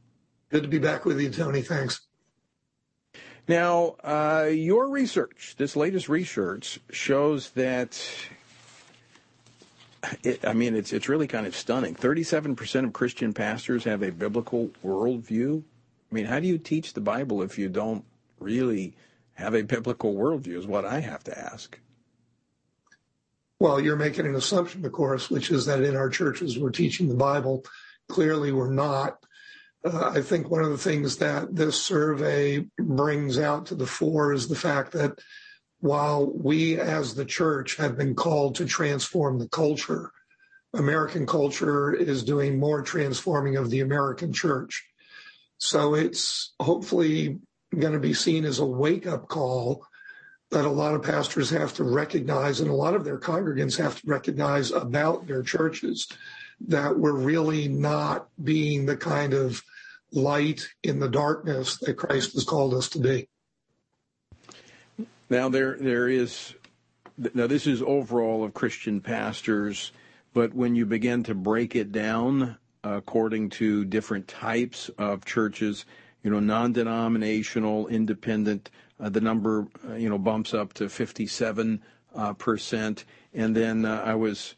[0.48, 1.62] Good to be back with you, Tony.
[1.62, 2.00] Thanks.
[3.46, 8.00] Now, uh, your research, this latest research, shows that
[10.22, 11.94] it, I mean, it's it's really kind of stunning.
[11.94, 15.62] Thirty-seven percent of Christian pastors have a biblical worldview.
[16.10, 18.04] I mean, how do you teach the Bible if you don't
[18.40, 18.94] really
[19.40, 20.56] have a biblical worldview?
[20.56, 21.78] Is what I have to ask.
[23.58, 27.08] Well, you're making an assumption, of course, which is that in our churches we're teaching
[27.08, 27.64] the Bible.
[28.08, 29.22] Clearly, we're not.
[29.84, 34.32] Uh, I think one of the things that this survey brings out to the fore
[34.32, 35.18] is the fact that
[35.80, 40.10] while we as the church have been called to transform the culture,
[40.74, 44.86] American culture is doing more transforming of the American church.
[45.58, 47.38] So it's hopefully
[47.78, 49.84] going to be seen as a wake up call
[50.50, 54.00] that a lot of pastors have to recognize and a lot of their congregants have
[54.00, 56.08] to recognize about their churches
[56.66, 59.62] that we're really not being the kind of
[60.12, 63.28] light in the darkness that Christ has called us to be.
[65.28, 66.54] Now there there is
[67.34, 69.92] now this is overall of Christian pastors,
[70.34, 75.84] but when you begin to break it down according to different types of churches,
[76.22, 81.82] you know, non-denominational, independent, uh, the number uh, you know bumps up to 57
[82.14, 84.54] uh, percent, and then I was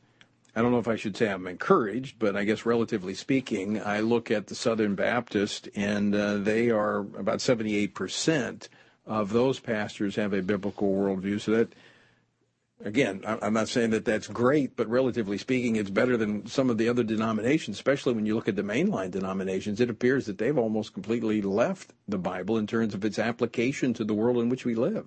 [0.57, 4.01] I don't know if I should say I'm encouraged, but I guess relatively speaking, I
[4.01, 8.69] look at the Southern Baptist and they are about 78%
[9.07, 11.41] of those pastors have a biblical worldview.
[11.41, 11.73] So that,
[12.85, 16.79] again, I'm not saying that that's great, but relatively speaking, it's better than some of
[16.79, 19.81] the other denominations, especially when you look at the mainline denominations.
[19.81, 24.05] It appears that they've almost completely left the Bible in terms of its application to
[24.05, 25.07] the world in which we live.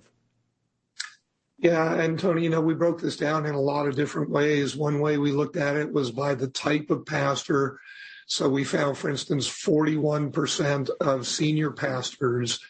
[1.58, 4.76] Yeah, and Tony, you know, we broke this down in a lot of different ways.
[4.76, 7.80] One way we looked at it was by the type of pastor.
[8.26, 12.60] So we found, for instance, 41% of senior pastors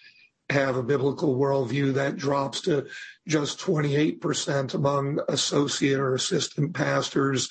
[0.50, 2.86] have a biblical worldview that drops to
[3.26, 7.50] just 28% among associate or assistant pastors.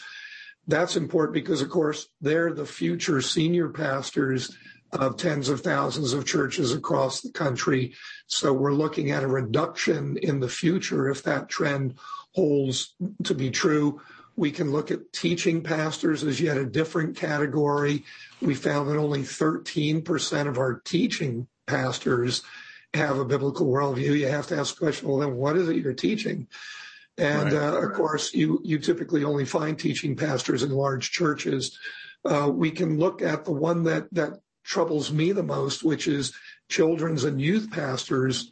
[0.68, 4.56] That's important because, of course, they're the future senior pastors
[4.94, 7.94] of tens of thousands of churches across the country.
[8.28, 11.96] So we're looking at a reduction in the future if that trend
[12.34, 14.02] holds to be true.
[14.38, 18.04] We can look at teaching pastors as yet a different category.
[18.42, 22.42] We found that only 13% of our teaching pastors
[22.96, 24.18] have a biblical worldview.
[24.18, 26.48] You have to ask the question, well, then what is it you're teaching?
[27.18, 27.54] And right.
[27.54, 31.78] uh, of course, you you typically only find teaching pastors in large churches.
[32.26, 36.34] Uh, we can look at the one that that troubles me the most, which is
[36.68, 38.52] children's and youth pastors,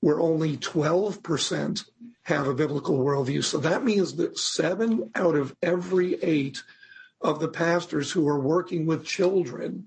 [0.00, 1.84] where only 12%
[2.24, 3.42] have a biblical worldview.
[3.42, 6.62] So that means that seven out of every eight
[7.20, 9.86] of the pastors who are working with children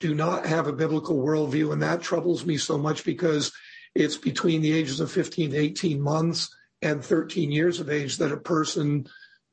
[0.00, 1.72] do not have a biblical worldview.
[1.72, 3.52] And that troubles me so much because
[3.94, 8.32] it's between the ages of 15 to 18 months and 13 years of age that
[8.32, 9.06] a person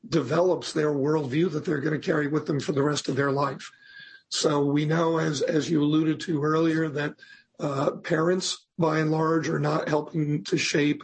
[0.08, 3.32] develops their worldview that they're going to carry with them for the rest of their
[3.32, 3.70] life.
[4.30, 7.14] So we know, as as you alluded to earlier, that
[7.58, 11.02] uh, parents, by and large, are not helping to shape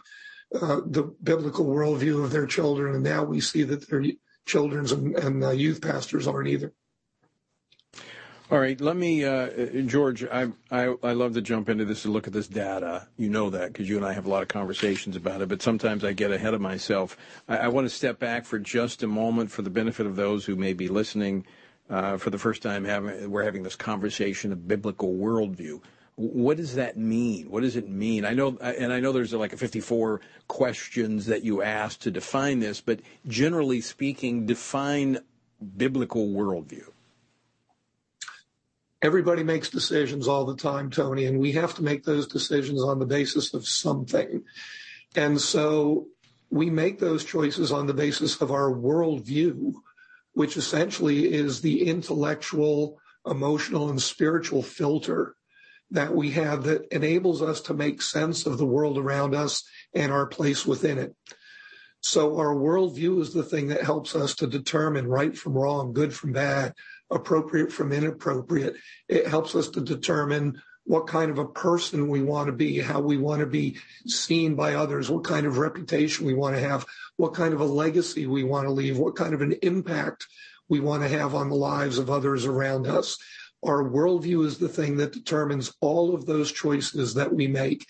[0.54, 4.04] uh, the biblical worldview of their children, and now we see that their
[4.46, 6.72] children's and, and uh, youth pastors aren't either.
[8.50, 9.48] All right, let me, uh,
[9.86, 10.22] George.
[10.22, 13.08] I, I I love to jump into this and look at this data.
[13.16, 15.48] You know that because you and I have a lot of conversations about it.
[15.48, 17.16] But sometimes I get ahead of myself.
[17.48, 20.44] I, I want to step back for just a moment for the benefit of those
[20.44, 21.46] who may be listening
[21.88, 25.80] uh, for the first time having, we're having this conversation of biblical worldview.
[26.16, 27.50] What does that mean?
[27.50, 28.24] What does it mean?
[28.24, 32.60] I know, and I know there's like a 54 questions that you ask to define
[32.60, 35.18] this, but generally speaking, define
[35.76, 36.93] biblical worldview.
[39.04, 42.98] Everybody makes decisions all the time, Tony, and we have to make those decisions on
[42.98, 44.42] the basis of something.
[45.14, 46.06] And so
[46.50, 49.74] we make those choices on the basis of our worldview
[50.34, 55.36] which essentially is the intellectual, emotional, and spiritual filter
[55.90, 59.62] that we have that enables us to make sense of the world around us
[59.94, 61.14] and our place within it.
[62.00, 66.12] So our worldview is the thing that helps us to determine right from wrong, good
[66.12, 66.74] from bad,
[67.14, 68.76] appropriate from inappropriate.
[69.08, 73.00] It helps us to determine what kind of a person we want to be, how
[73.00, 76.84] we want to be seen by others, what kind of reputation we want to have,
[77.16, 80.26] what kind of a legacy we want to leave, what kind of an impact
[80.68, 83.16] we want to have on the lives of others around us.
[83.64, 87.86] Our worldview is the thing that determines all of those choices that we make.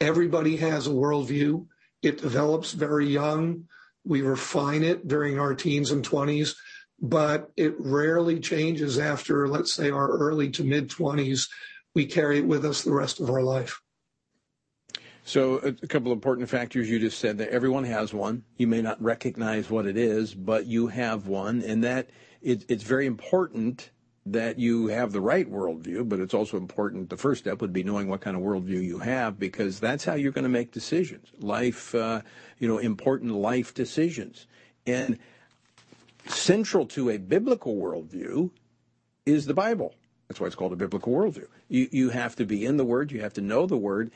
[0.00, 1.66] Everybody has a worldview.
[2.02, 3.68] It develops very young.
[4.04, 6.56] We refine it during our teens and 20s,
[7.02, 11.48] but it rarely changes after, let's say, our early to mid 20s
[11.94, 13.80] we carry it with us the rest of our life.
[15.24, 18.42] So, a couple of important factors you just said that everyone has one.
[18.56, 22.82] You may not recognize what it is, but you have one, and that it, it's
[22.82, 23.90] very important
[24.26, 27.08] that you have the right worldview, but it's also important.
[27.08, 30.14] The first step would be knowing what kind of worldview you have, because that's how
[30.14, 32.22] you're going to make decisions, life, uh,
[32.58, 34.46] you know, important life decisions.
[34.86, 35.18] And
[36.26, 38.50] central to a biblical worldview
[39.26, 39.94] is the Bible.
[40.28, 41.46] That's why it's called a biblical worldview.
[41.68, 44.10] You, you have to be in the Word, you have to know the Word,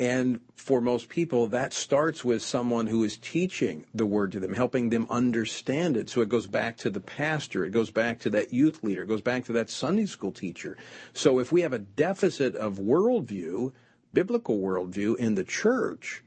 [0.00, 4.54] and for most people, that starts with someone who is teaching the Word to them,
[4.54, 6.08] helping them understand it.
[6.08, 9.08] So it goes back to the pastor, it goes back to that youth leader, it
[9.08, 10.78] goes back to that Sunday school teacher.
[11.12, 13.72] So if we have a deficit of worldview,
[14.14, 16.24] biblical worldview in the church,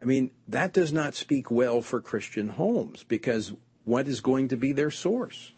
[0.00, 3.54] I mean, that does not speak well for Christian homes because
[3.86, 5.52] what is going to be their source?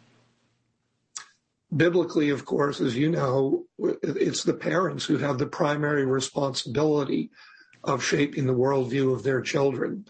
[1.75, 7.31] biblically, of course, as you know, it's the parents who have the primary responsibility
[7.85, 10.07] of shaping the worldview of their children.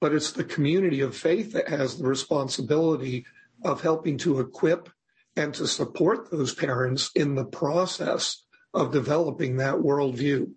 [0.00, 3.24] But it's the community of faith that has the responsibility
[3.62, 4.90] of helping to equip
[5.36, 8.44] and to support those parents in the process
[8.74, 10.50] of developing that worldview.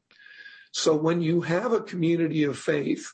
[0.72, 3.14] So when you have a community of faith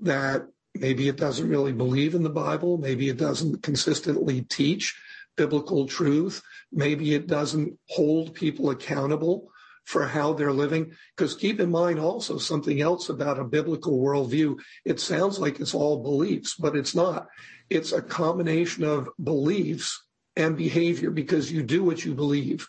[0.00, 0.46] that
[0.78, 2.78] Maybe it doesn't really believe in the Bible.
[2.78, 4.96] Maybe it doesn't consistently teach
[5.36, 6.42] biblical truth.
[6.72, 9.50] Maybe it doesn't hold people accountable
[9.84, 10.92] for how they're living.
[11.16, 14.58] Because keep in mind also something else about a biblical worldview.
[14.84, 17.28] It sounds like it's all beliefs, but it's not.
[17.70, 20.02] It's a combination of beliefs
[20.36, 22.68] and behavior because you do what you believe.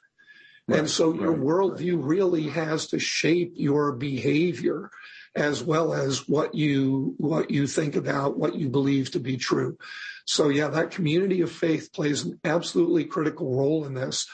[0.67, 2.05] Right, and so your right, worldview right.
[2.05, 4.91] really has to shape your behavior
[5.37, 9.77] as well as what you what you think about what you believe to be true.
[10.25, 14.27] So yeah, that community of faith plays an absolutely critical role in this.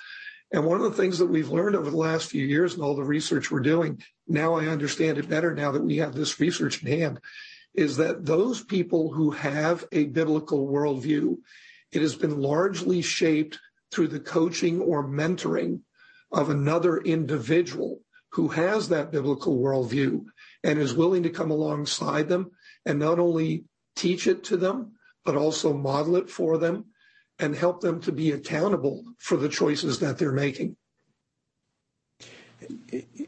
[0.54, 2.95] And one of the things that we've learned over the last few years and all
[2.95, 6.82] the research we're doing, now I understand it better now that we have this research
[6.82, 7.20] in hand,
[7.74, 11.38] is that those people who have a biblical worldview,
[11.91, 13.60] it has been largely shaped
[13.91, 15.82] through the coaching or mentoring
[16.32, 17.99] of another individual
[18.30, 20.24] who has that biblical worldview
[20.64, 22.51] and is willing to come alongside them
[22.86, 24.93] and not only teach it to them,
[25.26, 26.86] but also model it for them
[27.39, 30.76] and help them to be accountable for the choices that they're making.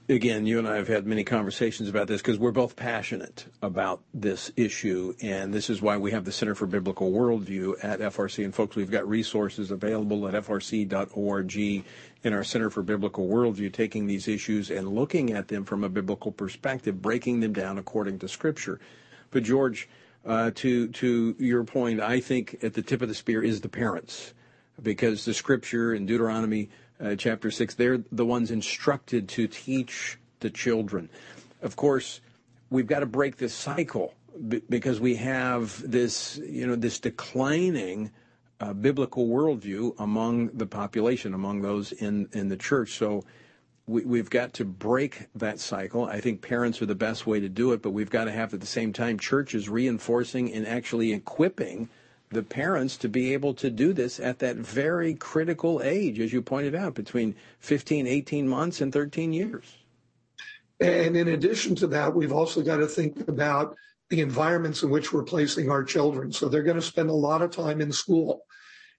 [0.07, 4.01] Again, you and I have had many conversations about this because we're both passionate about
[4.13, 8.45] this issue, and this is why we have the Center for Biblical Worldview at FRC.
[8.45, 14.05] And folks, we've got resources available at frc.org in our Center for Biblical Worldview, taking
[14.05, 18.27] these issues and looking at them from a biblical perspective, breaking them down according to
[18.27, 18.79] Scripture.
[19.31, 19.89] But George,
[20.25, 23.69] uh, to to your point, I think at the tip of the spear is the
[23.69, 24.33] parents,
[24.81, 26.69] because the Scripture in Deuteronomy
[26.99, 31.09] uh, chapter six, they're the ones instructed to teach the children.
[31.61, 32.21] Of course,
[32.69, 34.13] we've got to break this cycle
[34.69, 38.11] because we have this, you know, this declining
[38.59, 42.93] uh, biblical worldview among the population, among those in, in the church.
[42.93, 43.23] So
[43.87, 46.05] we, have got to break that cycle.
[46.05, 48.53] I think parents are the best way to do it, but we've got to have
[48.53, 51.89] at the same time churches reinforcing and actually equipping
[52.35, 56.41] the parents to be able to do this at that very critical age, as you
[56.41, 59.65] pointed out, between 15, 18 months and 13 years.
[60.81, 63.75] And in addition to that, we've also got to think about
[64.09, 66.31] the environments in which we're placing our children.
[66.31, 68.41] So they're going to spend a lot of time in school.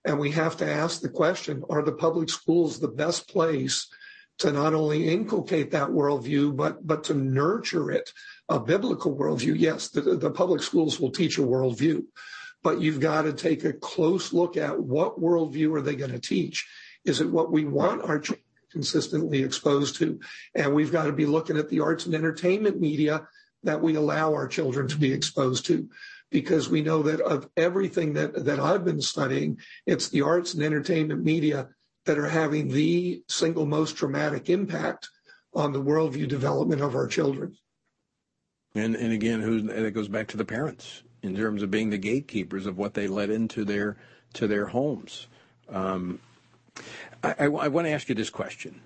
[0.07, 3.87] And we have to ask the question, are the public schools the best place
[4.39, 8.11] to not only inculcate that worldview, but, but to nurture it,
[8.49, 9.55] a biblical worldview?
[9.59, 12.03] Yes, the, the public schools will teach a worldview,
[12.63, 16.19] but you've got to take a close look at what worldview are they going to
[16.19, 16.67] teach?
[17.05, 20.19] Is it what we want our children consistently exposed to?
[20.55, 23.29] And we've got to be looking at the arts and entertainment media
[23.63, 25.89] that we allow our children to be exposed to
[26.31, 30.63] because we know that of everything that, that I've been studying, it's the arts and
[30.63, 31.69] entertainment media
[32.05, 35.09] that are having the single most dramatic impact
[35.55, 37.57] on the worldview development of our children.
[38.75, 41.99] And and again, who it goes back to the parents in terms of being the
[41.99, 43.97] gatekeepers of what they let into their
[44.35, 45.27] to their homes.
[45.69, 46.21] Um,
[47.23, 48.81] I, I, I want to ask you this question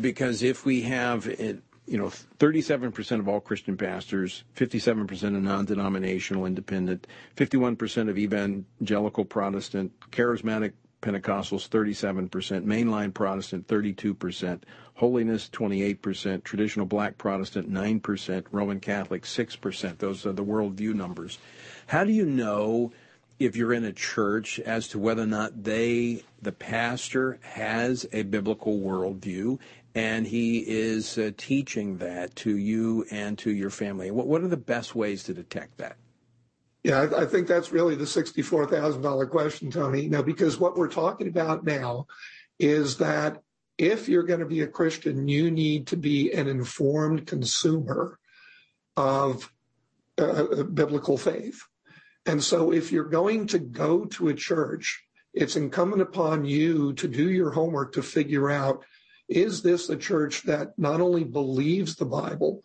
[0.00, 6.46] because if we have it, you know, 37% of all Christian pastors, 57% of non-denominational
[6.46, 7.06] independent,
[7.36, 10.72] 51% of evangelical Protestant, charismatic
[11.02, 12.28] Pentecostals 37%,
[12.64, 14.60] mainline Protestant 32%,
[14.94, 19.98] holiness 28%, traditional black Protestant 9%, Roman Catholic 6%.
[19.98, 21.38] Those are the worldview numbers.
[21.86, 22.92] How do you know
[23.38, 28.22] if you're in a church as to whether or not they, the pastor, has a
[28.22, 29.58] biblical worldview
[29.94, 34.10] and he is uh, teaching that to you and to your family?
[34.10, 35.96] What, what are the best ways to detect that?
[36.82, 40.08] Yeah, I, think that's really the $64,000 question, Tony.
[40.08, 42.06] Now, because what we're talking about now
[42.58, 43.42] is that
[43.76, 48.18] if you're going to be a Christian, you need to be an informed consumer
[48.96, 49.52] of
[50.18, 51.60] uh, uh biblical faith.
[52.26, 55.02] And so if you're going to go to a church,
[55.34, 58.84] it's incumbent upon you to do your homework to figure out
[59.28, 62.62] is this a church that not only believes the Bible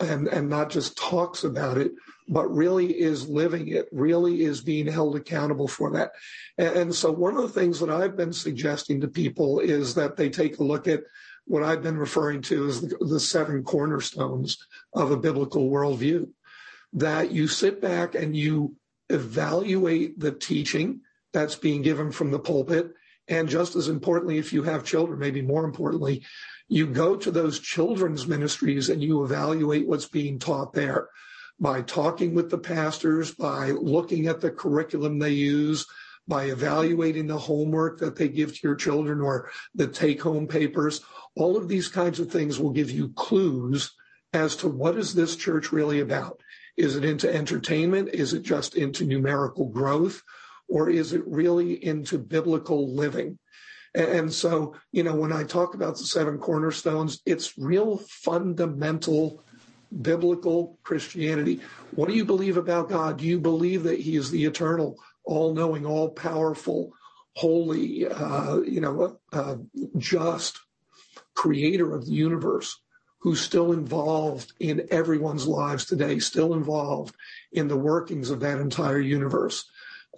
[0.00, 1.92] and, and not just talks about it,
[2.28, 6.12] but really is living it, really is being held accountable for that.
[6.56, 10.30] And, so one of the things that I've been suggesting to people is that they
[10.30, 11.02] take a look at
[11.46, 14.56] what I've been referring to as the, the seven cornerstones
[14.94, 16.28] of a biblical worldview.
[16.94, 18.76] That you sit back and you
[19.10, 21.00] evaluate the teaching
[21.32, 22.92] that's being given from the pulpit.
[23.28, 26.24] And just as importantly, if you have children, maybe more importantly,
[26.68, 31.08] you go to those children's ministries and you evaluate what's being taught there
[31.60, 35.86] by talking with the pastors, by looking at the curriculum they use,
[36.26, 41.00] by evaluating the homework that they give to your children or the take home papers.
[41.36, 43.92] All of these kinds of things will give you clues
[44.32, 46.40] as to what is this church really about.
[46.76, 48.08] Is it into entertainment?
[48.12, 50.22] Is it just into numerical growth?
[50.68, 53.38] Or is it really into biblical living?
[53.94, 59.44] And so, you know, when I talk about the seven cornerstones, it's real fundamental
[60.02, 61.60] biblical Christianity.
[61.94, 63.18] What do you believe about God?
[63.18, 66.92] Do you believe that He is the eternal, all knowing, all powerful,
[67.34, 69.56] holy, uh, you know, uh,
[69.96, 70.60] just
[71.34, 72.80] creator of the universe?
[73.20, 77.14] Who's still involved in everyone's lives today, still involved
[77.52, 79.64] in the workings of that entire universe.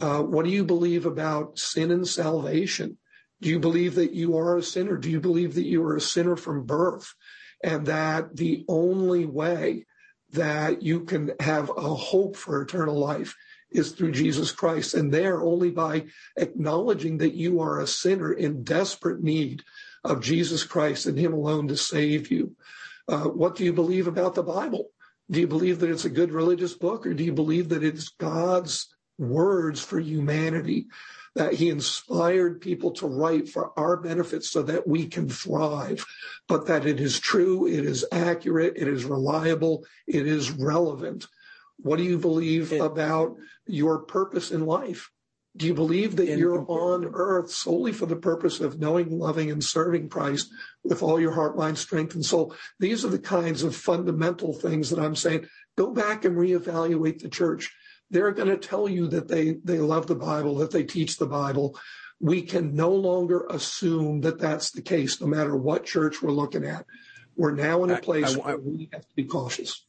[0.00, 2.98] Uh, what do you believe about sin and salvation?
[3.40, 4.96] Do you believe that you are a sinner?
[4.96, 7.14] Do you believe that you are a sinner from birth?
[7.62, 9.86] And that the only way
[10.32, 13.34] that you can have a hope for eternal life
[13.70, 14.94] is through Jesus Christ.
[14.94, 19.62] And there, only by acknowledging that you are a sinner in desperate need
[20.04, 22.54] of Jesus Christ and Him alone to save you.
[23.08, 24.90] Uh, what do you believe about the Bible?
[25.30, 28.08] Do you believe that it's a good religious book, or do you believe that it's
[28.10, 28.88] God's
[29.18, 30.86] words for humanity?
[31.36, 36.04] That he inspired people to write for our benefit so that we can thrive,
[36.48, 41.26] but that it is true, it is accurate, it is reliable, it is relevant.
[41.76, 45.10] What do you believe about your purpose in life?
[45.58, 49.62] Do you believe that you're on earth solely for the purpose of knowing, loving, and
[49.62, 50.50] serving Christ
[50.84, 52.54] with all your heart, mind, strength, and soul?
[52.78, 55.48] These are the kinds of fundamental things that I'm saying.
[55.76, 57.74] Go back and reevaluate the church
[58.10, 61.26] they're going to tell you that they, they love the Bible, that they teach the
[61.26, 61.78] Bible.
[62.20, 66.64] We can no longer assume that that's the case, no matter what church we're looking
[66.64, 66.86] at.
[67.36, 69.84] We're now in a place I, I, where we have to be cautious.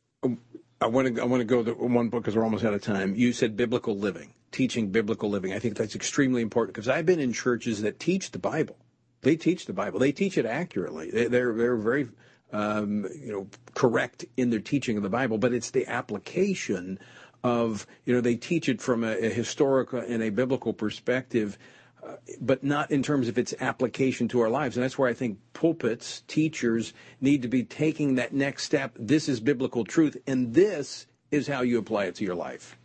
[0.80, 2.82] I want to I want to go to one book because we're almost out of
[2.82, 3.15] time.
[3.15, 5.53] You said biblical living, teaching biblical living.
[5.53, 8.78] I think that's extremely important because I've been in churches that teach the Bible.
[9.22, 9.99] They teach the Bible.
[9.99, 11.09] They teach it accurately.
[11.09, 12.09] They, they're they're very
[12.53, 16.99] um, you know correct in their teaching of the Bible, but it's the application
[17.47, 21.57] of, you know, they teach it from a, a historical and a biblical perspective,
[22.05, 24.77] uh, but not in terms of its application to our lives.
[24.77, 28.95] And that's where I think pulpits, teachers need to be taking that next step.
[28.99, 32.77] This is biblical truth, and this is how you apply it to your life.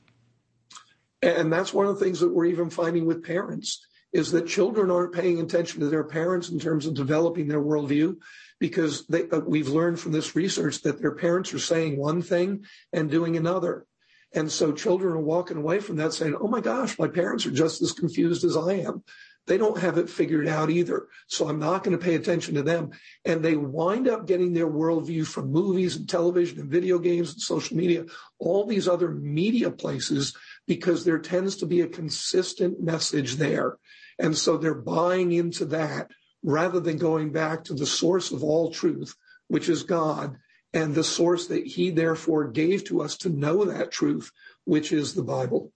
[1.23, 4.91] And that's one of the things that we're even finding with parents is that children
[4.91, 8.17] aren't paying attention to their parents in terms of developing their worldview
[8.59, 12.65] because they, uh, we've learned from this research that their parents are saying one thing
[12.93, 13.87] and doing another.
[14.35, 17.51] And so children are walking away from that saying, oh my gosh, my parents are
[17.51, 19.03] just as confused as I am.
[19.47, 21.09] They don't have it figured out either.
[21.27, 22.93] So I'm not going to pay attention to them.
[23.25, 27.41] And they wind up getting their worldview from movies and television and video games and
[27.41, 28.05] social media,
[28.39, 33.79] all these other media places, because there tends to be a consistent message there.
[34.19, 36.11] And so they're buying into that
[36.45, 39.15] rather than going back to the source of all truth,
[39.49, 40.37] which is God,
[40.75, 44.33] and the source that he therefore gave to us to know that truth,
[44.65, 45.73] which is the Bible.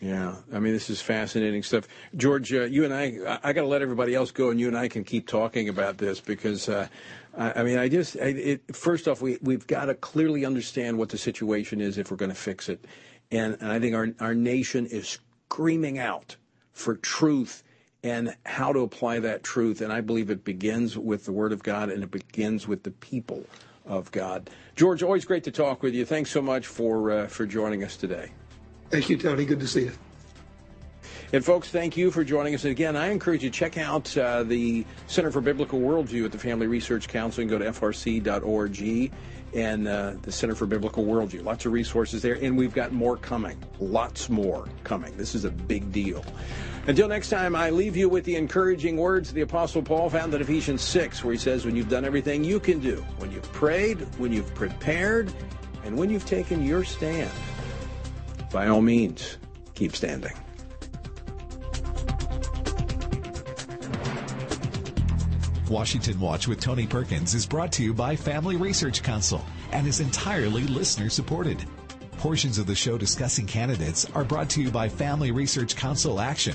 [0.00, 1.86] Yeah, I mean, this is fascinating stuff.
[2.16, 4.76] George, uh, you and I, I got to let everybody else go, and you and
[4.76, 6.88] I can keep talking about this because, uh,
[7.36, 10.98] I, I, mean, I just, I, it, first off, we, we've got to clearly understand
[10.98, 12.84] what the situation is if we're going to fix it.
[13.30, 16.36] And, and I think our, our nation is screaming out
[16.72, 17.62] for truth
[18.02, 19.80] and how to apply that truth.
[19.80, 22.90] And I believe it begins with the Word of God and it begins with the
[22.90, 23.44] people
[23.84, 24.50] of God.
[24.76, 26.04] George, always great to talk with you.
[26.04, 28.30] Thanks so much for uh, for joining us today.
[28.90, 29.44] Thank you, Tony.
[29.44, 29.92] Good to see you.
[31.32, 32.64] And folks, thank you for joining us.
[32.64, 36.32] And again, I encourage you to check out uh, the Center for Biblical Worldview at
[36.32, 39.12] the Family Research Council and go to frc.org
[39.52, 41.44] and uh, the Center for Biblical Worldview.
[41.44, 43.62] Lots of resources there, and we've got more coming.
[43.80, 45.16] Lots more coming.
[45.16, 46.24] This is a big deal.
[46.86, 50.42] Until next time, I leave you with the encouraging words the Apostle Paul found in
[50.42, 54.00] Ephesians 6, where he says, When you've done everything you can do, when you've prayed,
[54.18, 55.32] when you've prepared,
[55.84, 57.30] and when you've taken your stand,
[58.52, 59.38] by all means,
[59.74, 60.32] keep standing.
[65.70, 70.00] Washington Watch with Tony Perkins is brought to you by Family Research Council and is
[70.00, 71.64] entirely listener supported.
[72.18, 76.54] Portions of the show discussing candidates are brought to you by Family Research Council Action.